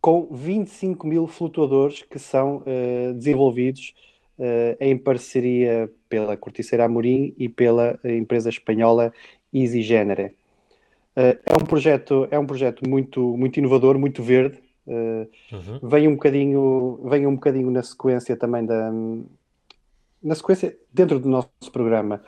[0.00, 3.94] com 25 mil flutuadores que são uh, desenvolvidos
[4.38, 9.12] uh, em parceria pela Corticeira Amorim e pela empresa espanhola
[9.52, 10.36] Easy Genere.
[11.16, 14.58] Uh, é um projeto, é um projeto muito, muito inovador, muito verde.
[14.86, 15.88] Uh, uhum.
[15.88, 18.90] Vem um bocadinho, vem um bocadinho na sequência também da
[20.22, 22.22] na sequência dentro do nosso programa.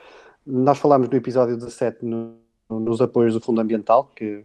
[0.45, 2.37] Nós falámos no episódio 17 no,
[2.69, 4.45] nos apoios do Fundo Ambiental que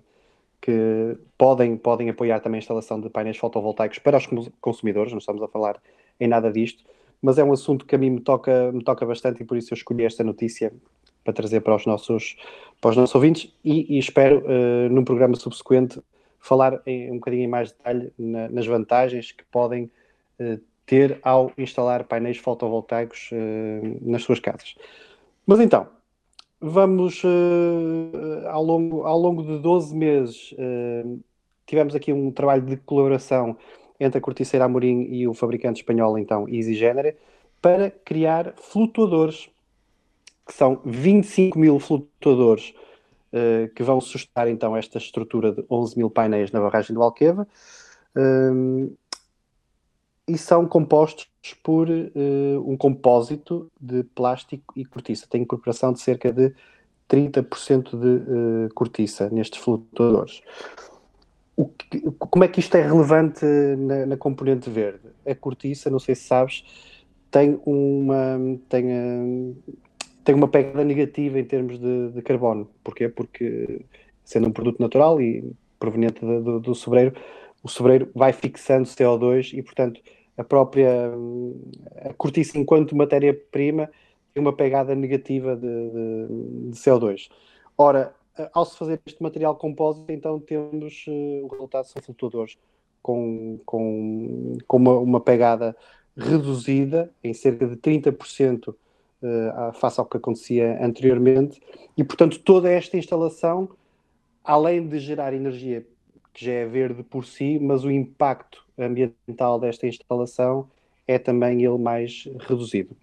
[0.61, 4.27] que podem, podem apoiar também a instalação de painéis fotovoltaicos para os
[4.59, 5.81] consumidores, não estamos a falar
[6.19, 6.83] em nada disto,
[7.21, 9.73] mas é um assunto que a mim me toca, me toca bastante e por isso
[9.73, 10.73] eu escolhi esta notícia
[11.29, 12.35] para trazer para os nossos,
[12.81, 16.01] para os nossos ouvintes e, e espero, uh, num programa subsequente,
[16.39, 19.91] falar em, um bocadinho em mais detalhe na, nas vantagens que podem
[20.39, 24.75] uh, ter ao instalar painéis fotovoltaicos uh, nas suas casas.
[25.45, 25.87] Mas então,
[26.59, 27.23] vamos
[28.51, 30.53] ao, longo, ao longo de 12 meses,
[31.65, 33.57] tivemos aqui um trabalho de colaboração
[33.99, 37.15] entre a Corticeira Amorim e o fabricante espanhol, então, EasyGenere,
[37.61, 39.49] para criar flutuadores
[40.49, 42.73] que são 25 mil flutuadores
[43.31, 47.47] uh, que vão sustentar então esta estrutura de 11 mil painéis na barragem do Alqueva
[48.17, 48.97] uh,
[50.27, 51.29] e são compostos
[51.61, 52.11] por uh,
[52.65, 55.27] um compósito de plástico e cortiça.
[55.29, 56.51] Tem incorporação de cerca de
[57.07, 60.41] 30% de cortiça nestes flutuadores.
[61.89, 63.45] Que, como é que isto é relevante
[63.77, 65.09] na, na, componente verde?
[65.25, 66.63] A cortiça, não sei se sabes,
[67.31, 68.37] tem uma
[68.69, 69.55] tem
[70.29, 72.69] tem uma pegada negativa em termos de, de carbono.
[72.83, 73.09] Porquê?
[73.09, 73.83] Porque,
[74.23, 77.15] sendo um produto natural e proveniente do, do, do sobreiro,
[77.63, 79.99] o sobreiro vai fixando CO2 e, portanto,
[80.37, 81.11] a própria
[82.05, 83.89] a cortiça, enquanto matéria-prima,
[84.31, 87.27] tem uma pegada negativa de, de, de, CO2.
[87.75, 88.13] Ora,
[88.53, 92.55] ao se fazer este material compósito, então temos uh, o resultado são flutuadores
[93.01, 95.75] com, com, com uma, uma pegada
[96.15, 98.75] reduzida em cerca de 30%
[99.23, 101.61] uh, face ao que acontecia anteriormente,
[101.97, 103.69] e portanto toda esta instalação,
[104.43, 105.85] além de gerar energia
[106.33, 110.69] que já é verde por si, mas o impacto ambiental desta instalação
[111.07, 112.95] é também ele mais reduzido.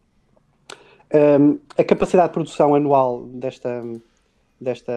[1.13, 3.83] Um, a capacidade de produção anual desta,
[4.61, 4.93] desta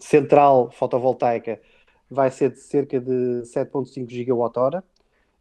[0.00, 1.60] central fotovoltaica
[2.10, 4.82] vai ser de cerca de 7,5 gigawatt-hora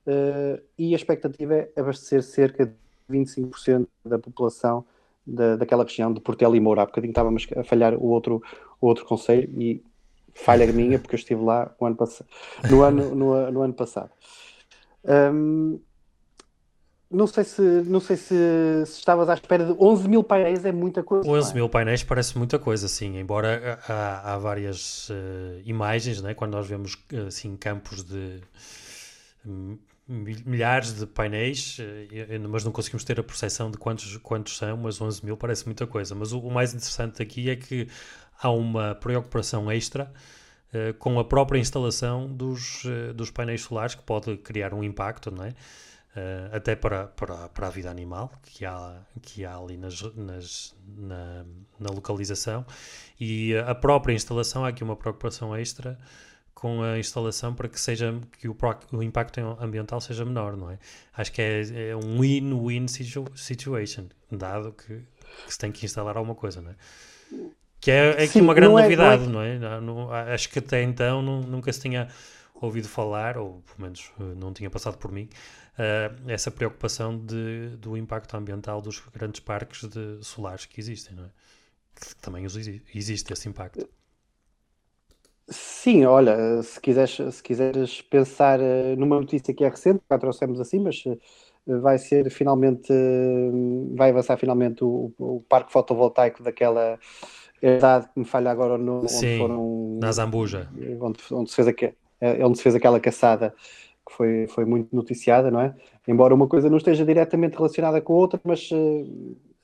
[0.07, 2.73] uh, e a expectativa é abastecer cerca de
[3.09, 4.85] 25% da população
[5.25, 6.83] da, daquela região de Portela e Moura.
[6.83, 8.41] Há bocadinho estávamos a falhar o outro,
[8.79, 9.83] o outro conselho e
[10.33, 11.97] falha minha porque eu estive lá no ano,
[12.69, 14.11] no ano, no, no ano passado.
[15.03, 15.79] Um,
[17.09, 18.35] não sei, se, não sei se,
[18.85, 21.29] se, estavas à espera de 11 mil painéis, é muita coisa.
[21.29, 21.53] 11 é?
[21.53, 23.17] mil painéis parece muita coisa, sim.
[23.17, 26.33] Embora há, há várias uh, imagens, né?
[26.33, 28.41] quando nós vemos assim, campos de
[30.07, 35.01] milhares de painéis, eh, mas não conseguimos ter a percepção de quantos, quantos são, mas
[35.01, 36.13] 11 mil parece muita coisa.
[36.13, 37.87] Mas o, o mais interessante aqui é que
[38.39, 40.11] há uma preocupação extra
[40.73, 45.31] uh, com a própria instalação dos, uh, dos painéis solares, que pode criar um impacto,
[45.31, 45.49] não é?
[45.49, 50.75] Uh, até para, para, para a vida animal que há, que há ali nas, nas,
[50.95, 51.45] na,
[51.79, 52.65] na localização.
[53.19, 55.97] E a própria instalação, há aqui uma preocupação extra
[56.55, 58.57] com a instalação para que seja que o,
[58.93, 60.79] o impacto ambiental seja menor, não é?
[61.13, 65.01] Acho que é, é um win-win situ situation, dado que,
[65.45, 66.75] que, se tem que instalar alguma coisa, não é?
[67.79, 69.59] Que é, é Sim, uma grande não é, novidade, não é?
[69.59, 69.81] Não é?
[69.81, 72.07] Não, acho que até então não, nunca se tinha
[72.55, 75.29] ouvido falar, ou pelo menos eh, não tinha passado por mim,
[75.77, 81.25] uh, essa preocupação de, do impacto ambiental dos grandes parques de solares que existem, não
[81.25, 81.29] é?
[81.95, 83.87] Que também existe esse impacto.
[85.47, 90.59] Sim, olha, se quiseres, se quiseres pensar eh, numa notícia que é recente, já trouxemos
[90.59, 93.51] assim, mas eh, vai ser finalmente, eh,
[93.95, 96.97] vai avançar finalmente o, o parque fotovoltaico daquela
[97.61, 100.67] idade que me falha agora no, Sim, onde foram na Zambuja,
[100.99, 103.53] onde, onde, se fez a, onde se fez aquela caçada
[104.07, 105.75] que foi, foi muito noticiada, não é?
[106.07, 108.69] Embora uma coisa não esteja diretamente relacionada com a outra, mas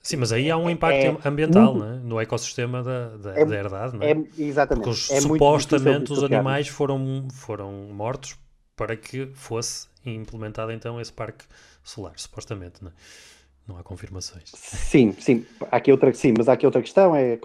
[0.02, 1.96] Sim, mas aí há um impacto é, ambiental muito, é?
[2.00, 4.10] no ecossistema da, da, é, da herdade, não é?
[4.10, 4.84] é exatamente.
[4.84, 8.36] Porque é supostamente os animais foram, foram mortos
[8.74, 11.44] para que fosse implementado então esse parque
[11.84, 12.92] solar, supostamente, não, é?
[13.68, 14.50] não há confirmações.
[14.54, 17.38] Sim, sim, há aqui outra, sim, mas há aqui outra questão, é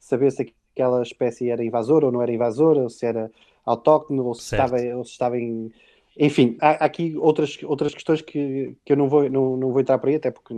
[0.00, 3.30] saber se aquela espécie era invasora ou não era invasora, ou se era
[3.64, 5.72] autóctone, ou se, estava, ou se estava em
[6.18, 9.98] enfim, há, aqui outras, outras questões que, que eu não vou, não, não vou entrar
[9.98, 10.54] por aí, até porque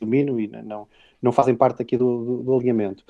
[0.00, 0.88] domino e não,
[1.20, 3.04] não fazem parte aqui do, do, do alinhamento.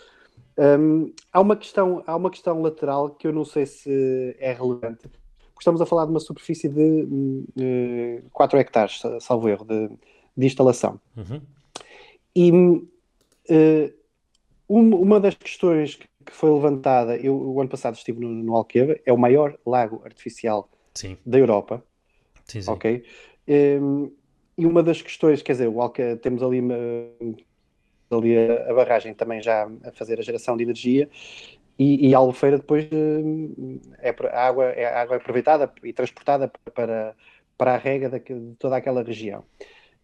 [0.58, 5.08] Um, há, uma questão, há uma questão lateral que eu não sei se é relevante,
[5.08, 7.02] porque estamos a falar de uma superfície de
[8.24, 9.88] uh, 4 hectares, salvo erro, de,
[10.37, 11.00] de instalação.
[11.16, 11.40] Uhum.
[12.34, 13.94] E uh,
[14.68, 19.12] uma das questões que foi levantada, eu o ano passado estive no, no Alqueva, é
[19.12, 21.16] o maior lago artificial Sim.
[21.24, 21.82] da Europa.
[22.49, 22.70] Sim, sim.
[22.70, 23.05] Ok?
[23.49, 24.12] Um,
[24.57, 26.74] e uma das questões, quer dizer, o Alca, temos ali, uma,
[28.11, 31.09] ali a, a, barragem também já a fazer a geração de energia
[31.78, 35.92] e, e a Albufeira depois hum, é, a, água, é, a água é aproveitada e
[35.92, 37.14] transportada para,
[37.57, 39.44] para a rega de, de toda aquela região.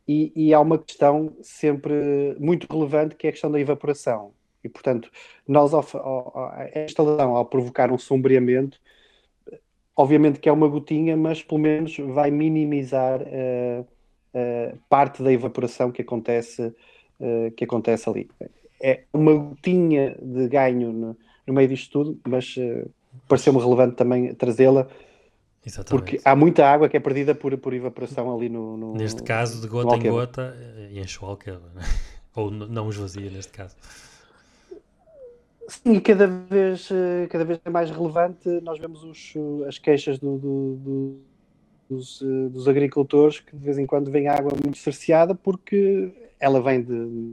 [0.07, 4.32] e, e há uma questão sempre muito relevante que é a questão da evaporação.
[4.64, 5.11] E, portanto,
[5.47, 8.80] nós, ao, ao, a instalação, ao provocar um sombreamento,
[9.97, 15.90] obviamente que é uma gotinha, mas pelo menos vai minimizar uh, uh, parte da evaporação
[15.90, 16.62] que acontece,
[17.20, 18.28] uh, que acontece ali.
[18.82, 21.16] É uma gotinha de ganho no,
[21.47, 22.57] no meio disto tudo, mas
[23.28, 24.88] pareceu-me relevante também trazê-la,
[25.88, 29.62] porque há muita água que é perdida por, por evaporação ali no, no Neste caso,
[29.62, 30.55] de gota em gota,
[30.92, 31.82] enche o alqueva, né?
[32.36, 33.74] ou não esvazia neste caso.
[35.68, 38.48] Sim, cada vez, eh, cada vez é mais relevante.
[38.62, 41.20] Nós vemos os, eh, as queixas do, do, do,
[41.88, 46.60] dos, eh, dos, agricultores que de vez em quando vem água muito cerceada porque ela
[46.60, 46.92] vem de,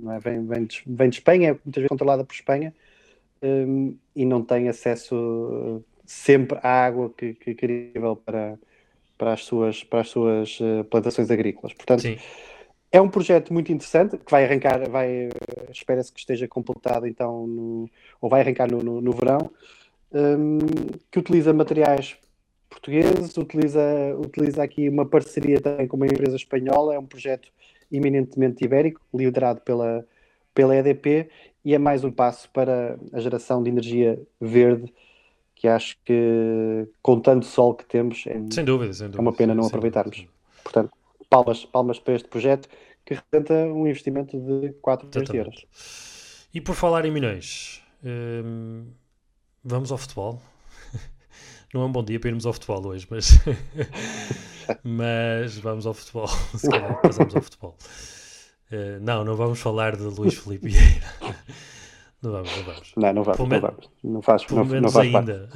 [0.09, 0.19] é?
[0.19, 2.73] vem, vem, de, vem de Espanha, é muitas vezes controlada por Espanha
[3.41, 8.57] um, e não tem acesso sempre à água que, que é querível para,
[9.17, 10.59] para, as suas, para as suas
[10.89, 11.73] plantações agrícolas.
[11.73, 12.17] Portanto, Sim
[12.91, 15.29] é um projeto muito interessante que vai arrancar, vai,
[15.71, 17.89] espera-se que esteja completado então, no,
[18.19, 19.49] ou vai arrancar no, no, no verão,
[20.11, 20.59] um,
[21.09, 22.17] que utiliza materiais
[22.69, 23.81] portugueses, utiliza,
[24.17, 27.49] utiliza aqui uma parceria também com uma empresa espanhola, é um projeto
[27.91, 30.05] eminentemente ibérico, liderado pela,
[30.53, 31.29] pela EDP,
[31.63, 34.91] e é mais um passo para a geração de energia verde,
[35.55, 39.33] que acho que com tanto sol que temos, é, sem dúvida, sem dúvida, é uma
[39.33, 40.25] pena não aproveitarmos.
[40.63, 40.91] Portanto,
[41.31, 42.67] palmas, palmas para este projeto
[43.05, 45.65] que representa um investimento de 4 milhões de euros.
[46.53, 48.85] E por falar em milhões, hum,
[49.63, 50.41] vamos ao futebol.
[51.73, 53.39] Não é um bom dia para irmos ao futebol hoje, mas,
[54.83, 56.27] mas vamos ao futebol.
[56.53, 57.77] Se calhar passamos ao futebol.
[58.69, 61.05] Uh, não, não vamos falar de Luís Felipe Vieira.
[62.21, 62.93] Não vamos, não vamos.
[62.95, 63.89] Não, não vamos, pelo não vamos.
[64.01, 65.49] Não faz, pelo não, menos não ainda.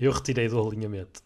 [0.00, 1.20] Eu retirei do alinhamento.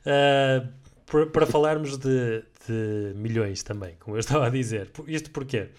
[0.00, 0.68] Uh,
[1.06, 4.90] para, para falarmos de, de milhões também, como eu estava a dizer.
[5.06, 5.70] Isto porquê?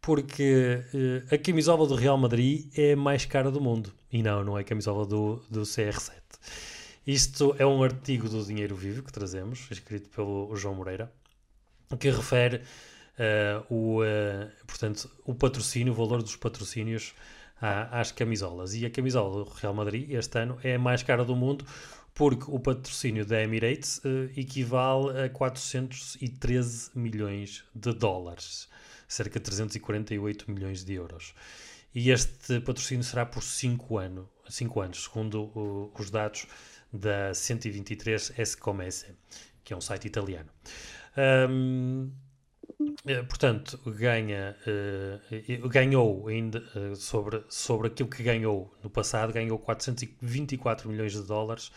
[0.00, 3.92] Porque uh, a camisola do Real Madrid é a mais cara do mundo.
[4.12, 6.12] E não, não é a camisola do, do CR7.
[7.06, 11.12] Isto é um artigo do Dinheiro Vivo que trazemos, escrito pelo João Moreira,
[11.98, 17.14] que refere uh, o, uh, portanto, o patrocínio, o valor dos patrocínios
[17.90, 18.74] às camisolas.
[18.74, 21.64] E a camisola do Real Madrid este ano é a mais cara do mundo,
[22.14, 28.68] porque o patrocínio da Emirates uh, equivale a 413 milhões de dólares,
[29.08, 31.34] cerca de 348 milhões de euros.
[31.94, 36.46] E este patrocínio será por 5 ano, cinco anos, segundo uh, os dados
[36.92, 38.56] da 123 S
[39.64, 40.50] que é um site italiano.
[41.48, 42.10] Um,
[43.28, 50.88] portanto, ganha, uh, ganhou ainda uh, sobre, sobre aquilo que ganhou no passado, ganhou 424
[50.88, 51.72] milhões de dólares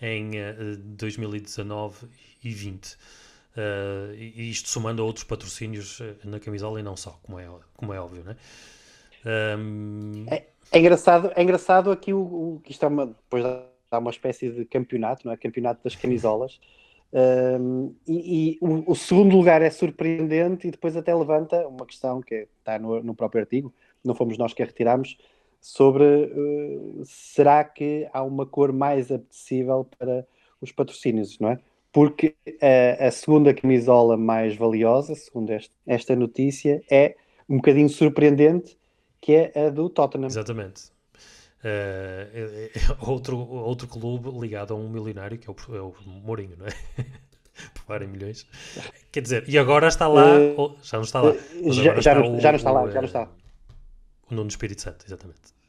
[0.00, 2.06] em uh, 2019
[2.42, 2.92] e 20.
[2.92, 7.46] Uh, e isto somando a outros patrocínios na camisola e não só, como é,
[7.76, 8.36] como é óbvio, né?
[9.56, 10.26] Um...
[10.28, 13.44] É, é, engraçado, é engraçado aqui o, o que isto é uma, depois
[13.90, 15.36] há uma espécie de campeonato, não é?
[15.36, 16.58] Campeonato das camisolas.
[17.14, 22.22] Um, e, e o, o, segundo lugar é surpreendente e depois até levanta uma questão
[22.22, 25.18] que está no, no próprio artigo, não fomos nós que a retiramos,
[25.60, 30.26] sobre uh, será que há uma cor mais apetecível para
[30.60, 31.58] os patrocínios, não é?
[31.92, 37.14] Porque a, a segunda camisola mais valiosa, segundo este, esta notícia, é
[37.46, 38.78] um bocadinho surpreendente,
[39.20, 40.28] que é a do Tottenham.
[40.28, 40.91] Exatamente.
[41.62, 45.94] Uh, é, é outro, outro clube ligado a um milionário que é o, é o
[46.06, 46.70] Mourinho, não é?
[47.74, 48.46] Por vários milhões.
[49.12, 51.34] Quer dizer, e agora está lá, uh, já não está lá.
[51.66, 53.28] Já, já, não, o, já, não, está lá, o, já não está.
[54.30, 55.61] O Nuno Espírito Santo, exatamente.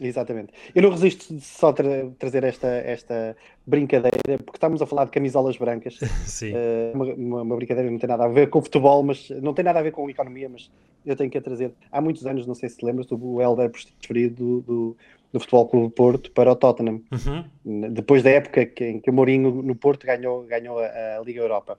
[0.00, 0.52] Exatamente.
[0.74, 3.36] Eu não resisto só tra trazer esta, esta
[3.66, 5.98] brincadeira, porque estamos a falar de camisolas brancas.
[6.24, 6.52] Sim.
[6.52, 9.64] Uh, uma, uma, brincadeira que não tem nada a ver com futebol, mas não tem
[9.64, 10.70] nada a ver com economia, mas
[11.04, 11.72] eu tenho que a trazer.
[11.92, 14.96] Há muitos anos, não sei se lembras, o Helder transferido do, do,
[15.34, 17.02] do Futebol Clube Porto para o Tottenham.
[17.12, 17.92] Uhum.
[17.92, 21.40] Depois da época que, em que o Mourinho no Porto ganhou, ganhou a, a Liga
[21.40, 21.78] Europa.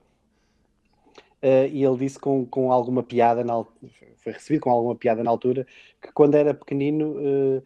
[1.42, 3.64] Uh, e ele disse com, com alguma piada, na,
[4.18, 5.66] foi recebido com alguma piada na altura,
[6.00, 7.62] que quando era pequenino uh,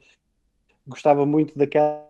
[0.86, 2.06] gostava muito daquela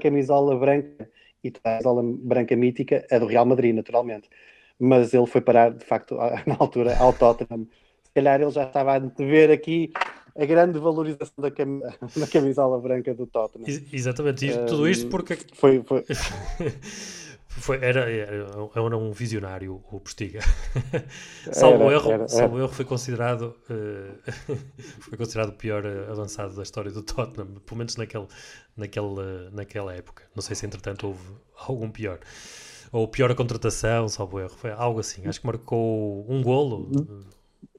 [0.00, 1.08] camisola branca
[1.42, 4.28] e a camisola branca mítica, a do Real Madrid, naturalmente.
[4.78, 6.16] Mas ele foi parar, de facto,
[6.46, 7.66] na altura, ao Tottenham.
[8.02, 9.92] Se calhar ele já estava a ver aqui
[10.36, 11.80] a grande valorização da, cam
[12.16, 13.66] da camisola branca do Tottenham.
[13.92, 15.36] Exatamente, e tudo isto porque.
[15.52, 15.82] Foi.
[15.82, 16.04] foi...
[17.56, 20.40] Foi, era, era, era, um visionário o Postiga.
[21.52, 24.32] salvo, era, erro, era, salvo erro, foi considerado uh,
[25.00, 28.26] foi considerado o pior eh, avançado da história do Tottenham, pelo menos naquele,
[28.76, 30.24] naquele, naquela época.
[30.34, 31.22] Não sei se entretanto houve
[31.56, 32.18] algum pior.
[32.90, 35.26] ou pior contratação, salvo erro, foi algo assim.
[35.26, 36.90] Acho que marcou um golo,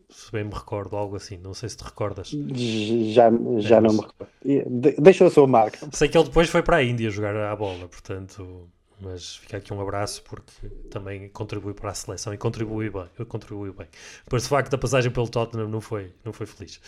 [0.10, 1.38] se bem me recordo, algo assim.
[1.38, 2.30] Não sei se te recordas.
[2.30, 5.02] Já, já é, não me recordo.
[5.02, 5.86] Deixa a sua marca.
[5.92, 8.70] Sei que ele depois foi para a Índia jogar a bola, portanto.
[9.00, 13.08] Mas fica aqui um abraço porque também contribui para a seleção e contribui bem.
[13.20, 13.88] Eu contribuí bem.
[14.28, 16.80] Pois de facto a passagem pelo Tottenham não foi, não foi feliz.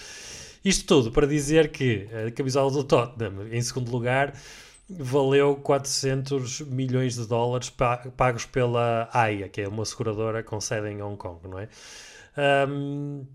[0.64, 4.34] Isto tudo para dizer que a camisola do Tottenham, em segundo lugar,
[4.90, 7.72] valeu 400 milhões de dólares
[8.16, 11.68] pagos pela AIA, que é uma seguradora com sede em Hong Kong, não é?
[12.70, 13.26] Um,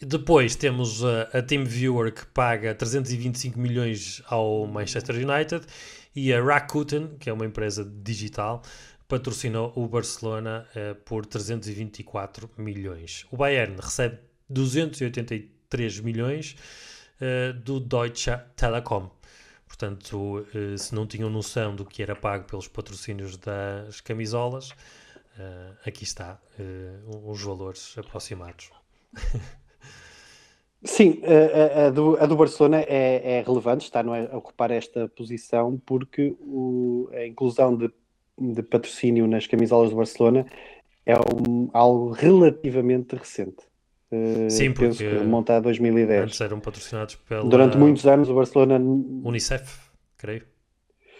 [0.00, 5.64] depois temos a, a TeamViewer que paga 325 milhões ao Manchester United
[6.14, 8.62] e a Rakuten, que é uma empresa digital,
[9.12, 13.26] patrocinou o Barcelona uh, por 324 milhões.
[13.30, 16.56] O Bayern recebe 283 milhões
[17.20, 19.10] uh, do Deutsche Telekom.
[19.66, 24.70] Portanto, uh, se não tinham noção do que era pago pelos patrocínios das camisolas,
[25.86, 26.38] aqui está
[27.24, 28.70] os valores aproximados.
[30.84, 35.80] Sim, a, a, do, a do Barcelona é, é, relevante, está a ocupar esta posição,
[35.86, 37.88] porque o, a inclusão de,
[38.36, 40.44] de, patrocínio nas camisolas do Barcelona
[41.06, 43.64] é um, algo relativamente recente.
[44.10, 46.24] Uh, Sim, penso porque que remonta a 2010.
[46.24, 47.44] Antes eram patrocinados pela...
[47.44, 48.76] Durante muitos anos o Barcelona...
[48.78, 49.78] Unicef,
[50.18, 50.42] creio.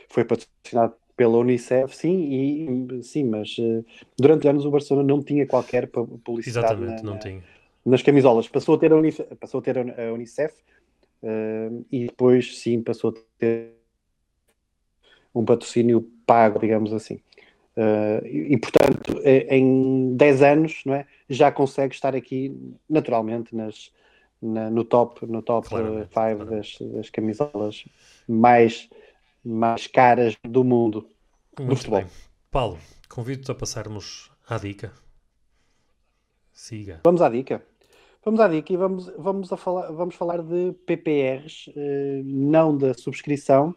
[0.09, 3.85] Foi patrocinado pela Unicef, sim, e, sim mas uh,
[4.19, 6.67] durante anos o Barcelona não tinha qualquer publicidade.
[6.67, 7.43] Exatamente, na, não tinha
[7.85, 8.49] nas camisolas.
[8.49, 10.55] Passou a ter a Unicef, passou a, ter a Unicef
[11.22, 13.72] uh, e depois, sim, passou a ter
[15.35, 17.20] um patrocínio pago, digamos assim.
[17.76, 22.55] Uh, e, e, portanto, eh, em 10 anos não é, já consegue estar aqui
[22.87, 23.91] naturalmente nas,
[24.43, 27.87] na, no top 5 no top five das, das, camisolas
[28.28, 28.91] mais,
[29.43, 31.09] mais caras do mundo
[31.59, 32.01] Muito do futebol.
[32.01, 32.11] Bem.
[32.51, 32.78] Paulo,
[33.09, 34.93] convido-te a passarmos à dica.
[36.53, 37.01] Siga.
[37.05, 37.64] Vamos à dica.
[38.25, 42.95] Vamos à dica e vamos, vamos, a falar, vamos falar de PPRs, eh, não da
[42.95, 43.75] subscrição,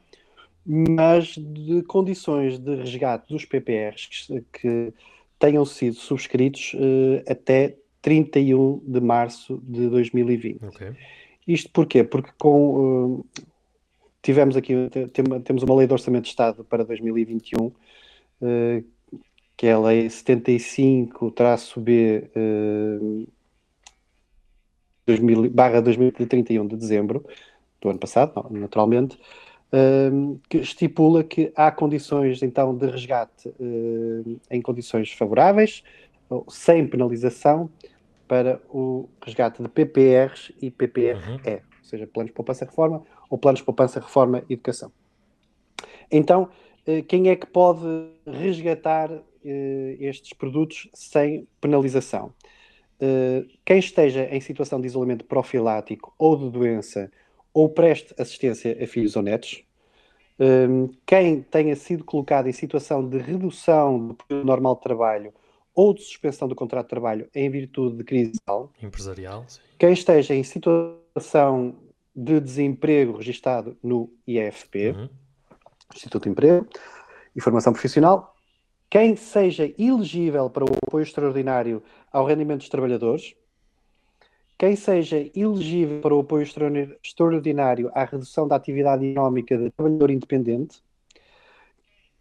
[0.64, 4.08] mas de condições de resgate dos PPRs
[4.54, 4.94] que,
[5.38, 10.64] tenham sido subscritos eh, até 31 de março de 2020.
[10.64, 10.94] Okay.
[11.48, 12.04] Isto porquê?
[12.04, 13.26] Porque com, uh,
[14.22, 14.74] tivemos aqui,
[15.44, 17.74] temos uma lei de orçamento de Estado para 2021, uh,
[19.58, 23.28] que é a lei 75-B uh,
[25.06, 27.26] 2000, barra 2031 de dezembro
[27.82, 29.18] do ano passado, naturalmente,
[29.72, 35.84] uh, que estipula que há condições então de resgate uh, em condições favoráveis,
[36.50, 37.70] sem penalização,
[38.28, 41.36] para o resgate de PPRs e PPRE, uhum.
[41.46, 44.92] ou seja, planos de poupança reforma ou planos de poupança reforma e educação.
[46.12, 46.50] Então,
[46.88, 47.86] uh, quem é que pode
[48.26, 49.12] resgatar
[49.46, 52.34] eh, estes produtos sem penalização?
[53.00, 57.12] Eh, quem esteja em situação de isolamento profilático ou de doença
[57.54, 59.64] ou preste assistência a filhos ou netos,
[60.40, 60.68] eh,
[61.06, 65.34] quem tenha sido colocado em situação de redução do período normal de trabalho
[65.74, 68.34] ou de suspensão do contrato de trabalho em virtude de crise
[68.82, 69.60] empresarial, sim.
[69.78, 71.76] quem esteja em situação
[72.16, 75.10] de desemprego registado no IFP, uhum.
[75.94, 76.66] Instituto de Emprego
[77.36, 78.36] e Formação Profissional,
[78.90, 81.84] quem seja elegível para o apoio extraordinário
[82.16, 83.36] ao rendimento dos trabalhadores,
[84.58, 86.48] quem seja elegível para o apoio
[87.04, 90.82] extraordinário à redução da atividade económica de trabalhador independente,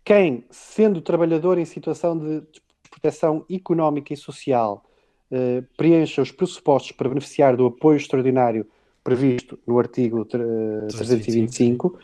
[0.05, 2.43] quem, sendo trabalhador em situação de
[2.91, 4.85] proteção económica e social,
[5.31, 8.67] eh, preencha os pressupostos para beneficiar do apoio extraordinário
[9.05, 11.99] previsto no artigo 325,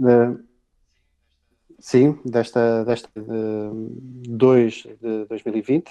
[0.00, 0.36] eh,
[1.80, 3.72] sim, desta, desta uh,
[4.28, 5.90] 2 de 2020,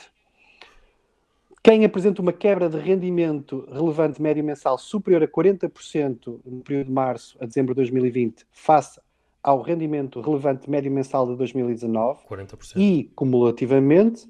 [1.62, 6.94] quem apresenta uma quebra de rendimento relevante médio mensal superior a 40% no período de
[6.94, 9.00] março a dezembro de 2020, face
[9.44, 12.74] ao rendimento relevante médio mensal de 2019, 40%.
[12.78, 14.28] e cumulativamente,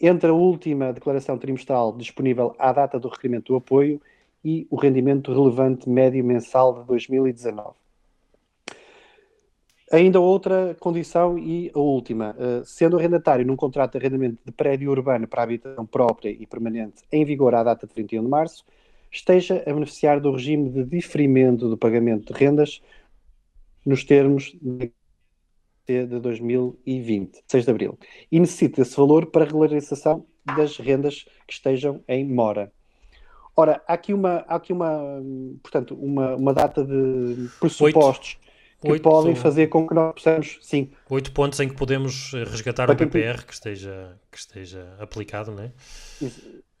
[0.00, 4.00] entre a última declaração trimestral disponível à data do requerimento do apoio
[4.44, 7.74] e o rendimento relevante médio mensal de 2019.
[9.94, 14.90] Ainda outra condição e a última, uh, sendo arrendatário num contrato de arrendamento de prédio
[14.90, 18.64] urbano para habitação própria e permanente em vigor à data de 31 de março,
[19.08, 22.82] esteja a beneficiar do regime de diferimento do pagamento de rendas
[23.86, 24.92] nos termos de
[25.86, 27.98] de 2020, 6 de abril,
[28.32, 30.26] e necessita esse valor para regularização
[30.56, 32.72] das rendas que estejam em mora.
[33.54, 35.22] Ora, há aqui uma, há aqui uma
[35.62, 38.38] portanto, uma, uma data de pressupostos
[38.84, 40.90] que 8, podem fazer com que nós possamos, sim.
[41.10, 45.70] Oito pontos em que podemos resgatar o PPR que esteja, que esteja aplicado, não é?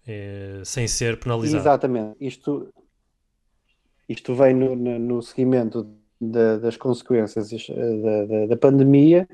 [0.06, 1.62] é sem ser penalizado.
[1.62, 2.16] Exatamente.
[2.20, 2.68] Isto,
[4.08, 5.88] isto vem no, no, no seguimento
[6.20, 9.28] de, das consequências da, da, da pandemia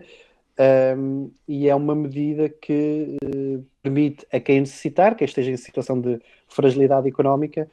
[0.97, 5.99] um, e é uma medida que uh, permite a quem necessitar, quem esteja em situação
[5.99, 7.71] de fragilidade económica,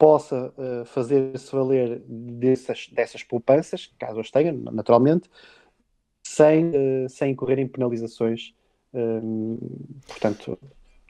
[0.00, 5.28] possa uh, fazer-se valer dessas, dessas poupanças, caso as tenha, naturalmente,
[6.26, 8.54] sem, uh, sem incorrer em penalizações.
[8.94, 9.58] Um,
[10.08, 10.58] portanto,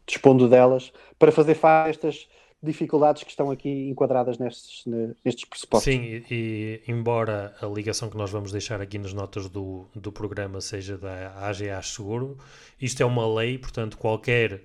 [0.05, 2.29] dispondo delas para fazer face a estas
[2.63, 4.85] dificuldades que estão aqui enquadradas nestes,
[5.25, 5.91] nestes pressupostos.
[5.91, 10.13] Sim, e, e, embora a ligação que nós vamos deixar aqui nas notas do, do
[10.13, 12.37] programa seja da AGA Seguro,
[12.79, 14.63] isto é uma lei, portanto, qualquer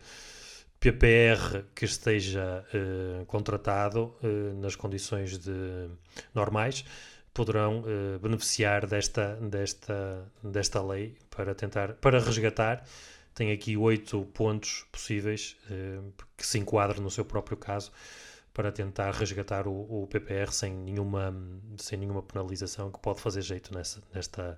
[0.80, 5.90] PPR que esteja uh, contratado uh, nas condições de,
[6.34, 6.86] normais
[7.34, 12.84] poderão uh, beneficiar desta, desta, desta lei para tentar para resgatar
[13.36, 16.00] tem aqui oito pontos possíveis eh,
[16.38, 17.92] que se enquadram no seu próprio caso
[18.54, 21.36] para tentar resgatar o, o, PPR sem nenhuma,
[21.78, 24.58] sem nenhuma penalização que pode fazer jeito nessa, nesta,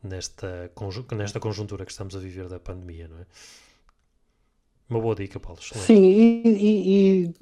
[0.00, 0.70] nesta,
[1.10, 3.26] nesta conjuntura que estamos a viver da pandemia, não é?
[4.88, 5.58] Uma boa dica, Paulo.
[5.60, 5.86] Excelente.
[5.86, 7.32] Sim, e,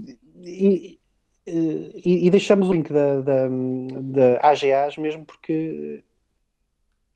[0.44, 0.98] e,
[1.46, 3.48] e, e, deixamos o link da, da,
[4.00, 6.02] da AGAs mesmo porque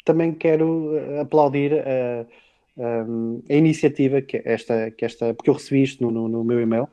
[0.04, 2.26] também quero aplaudir a
[2.76, 6.60] um, a iniciativa que esta, que esta, porque eu recebi isto no, no, no meu
[6.60, 6.88] e-mail,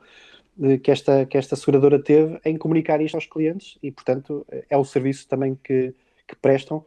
[0.82, 4.84] que esta, que esta seguradora teve em comunicar isto aos clientes e, portanto, é o
[4.84, 5.92] serviço também que,
[6.26, 6.84] que prestam.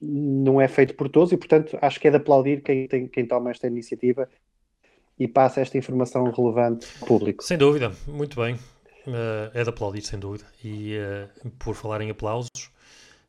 [0.00, 3.26] Não é feito por todos e, portanto, acho que é de aplaudir quem, tem, quem
[3.26, 4.28] toma esta iniciativa
[5.18, 7.42] e passa esta informação relevante ao público.
[7.42, 8.54] Sem dúvida, muito bem.
[9.06, 10.44] Uh, é de aplaudir, sem dúvida.
[10.62, 12.70] E uh, por falar em aplausos,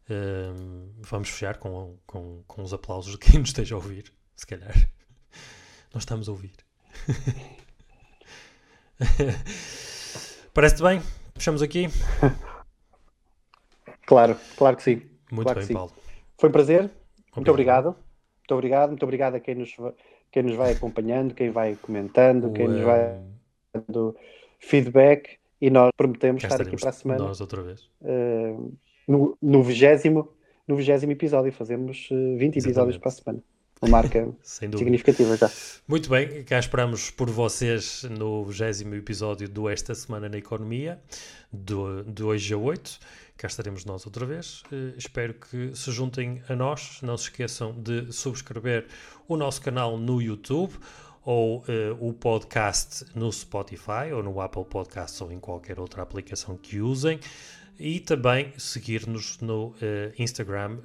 [0.10, 4.46] uh, vamos fechar com, com, com os aplausos de quem nos esteja a ouvir se
[4.46, 4.74] calhar.
[5.94, 6.54] Nós estamos a ouvir.
[10.54, 11.02] Parece-te bem?
[11.36, 11.88] Fechamos aqui?
[14.06, 15.02] Claro, claro que sim.
[15.32, 15.76] Muito claro bem.
[15.76, 15.92] Paulo.
[16.38, 16.80] Foi um prazer.
[16.82, 17.36] Obrigado.
[17.36, 17.86] Muito obrigado.
[17.86, 18.90] Muito obrigado.
[18.90, 19.76] Muito obrigado a quem nos,
[20.32, 23.20] quem nos vai acompanhando, quem vai comentando, quem nos vai
[23.74, 24.16] dando
[24.60, 25.38] feedback.
[25.62, 27.24] E nós prometemos estar aqui para a semana.
[27.24, 27.90] Nós outra vez.
[28.02, 28.78] Uh,
[29.42, 30.30] no vigésimo
[30.70, 31.52] no vigésimo episódio.
[31.52, 32.60] Fazemos uh, eh, 20 Exatamente.
[32.60, 33.44] episódios para a semana
[33.82, 35.50] uma marca significativa já.
[35.88, 41.00] Muito bem, cá esperamos por vocês no 20 episódio do Esta Semana na Economia,
[41.52, 43.00] do, de hoje a 8.
[43.40, 44.64] Cá estaremos nós outra vez.
[44.64, 47.00] Uh, espero que se juntem a nós.
[47.02, 48.86] Não se esqueçam de subscrever
[49.30, 50.74] o nosso canal no YouTube
[51.24, 51.66] ou uh,
[52.02, 57.18] o podcast no Spotify ou no Apple Podcasts ou em qualquer outra aplicação que usem
[57.80, 59.76] e também seguir-nos no uh,
[60.18, 60.80] Instagram.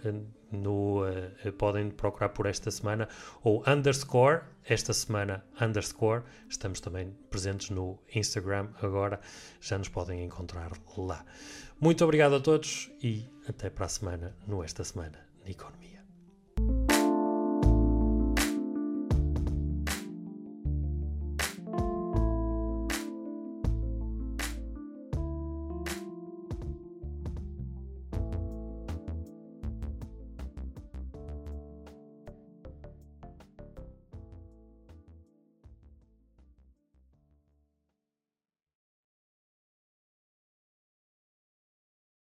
[0.55, 3.09] No, uh, podem procurar por esta semana
[3.43, 6.23] ou underscore, esta semana underscore.
[6.49, 9.21] Estamos também presentes no Instagram agora,
[9.61, 11.25] já nos podem encontrar lá.
[11.81, 15.94] Muito obrigado a todos e até para a semana, no Esta Semana na Economia.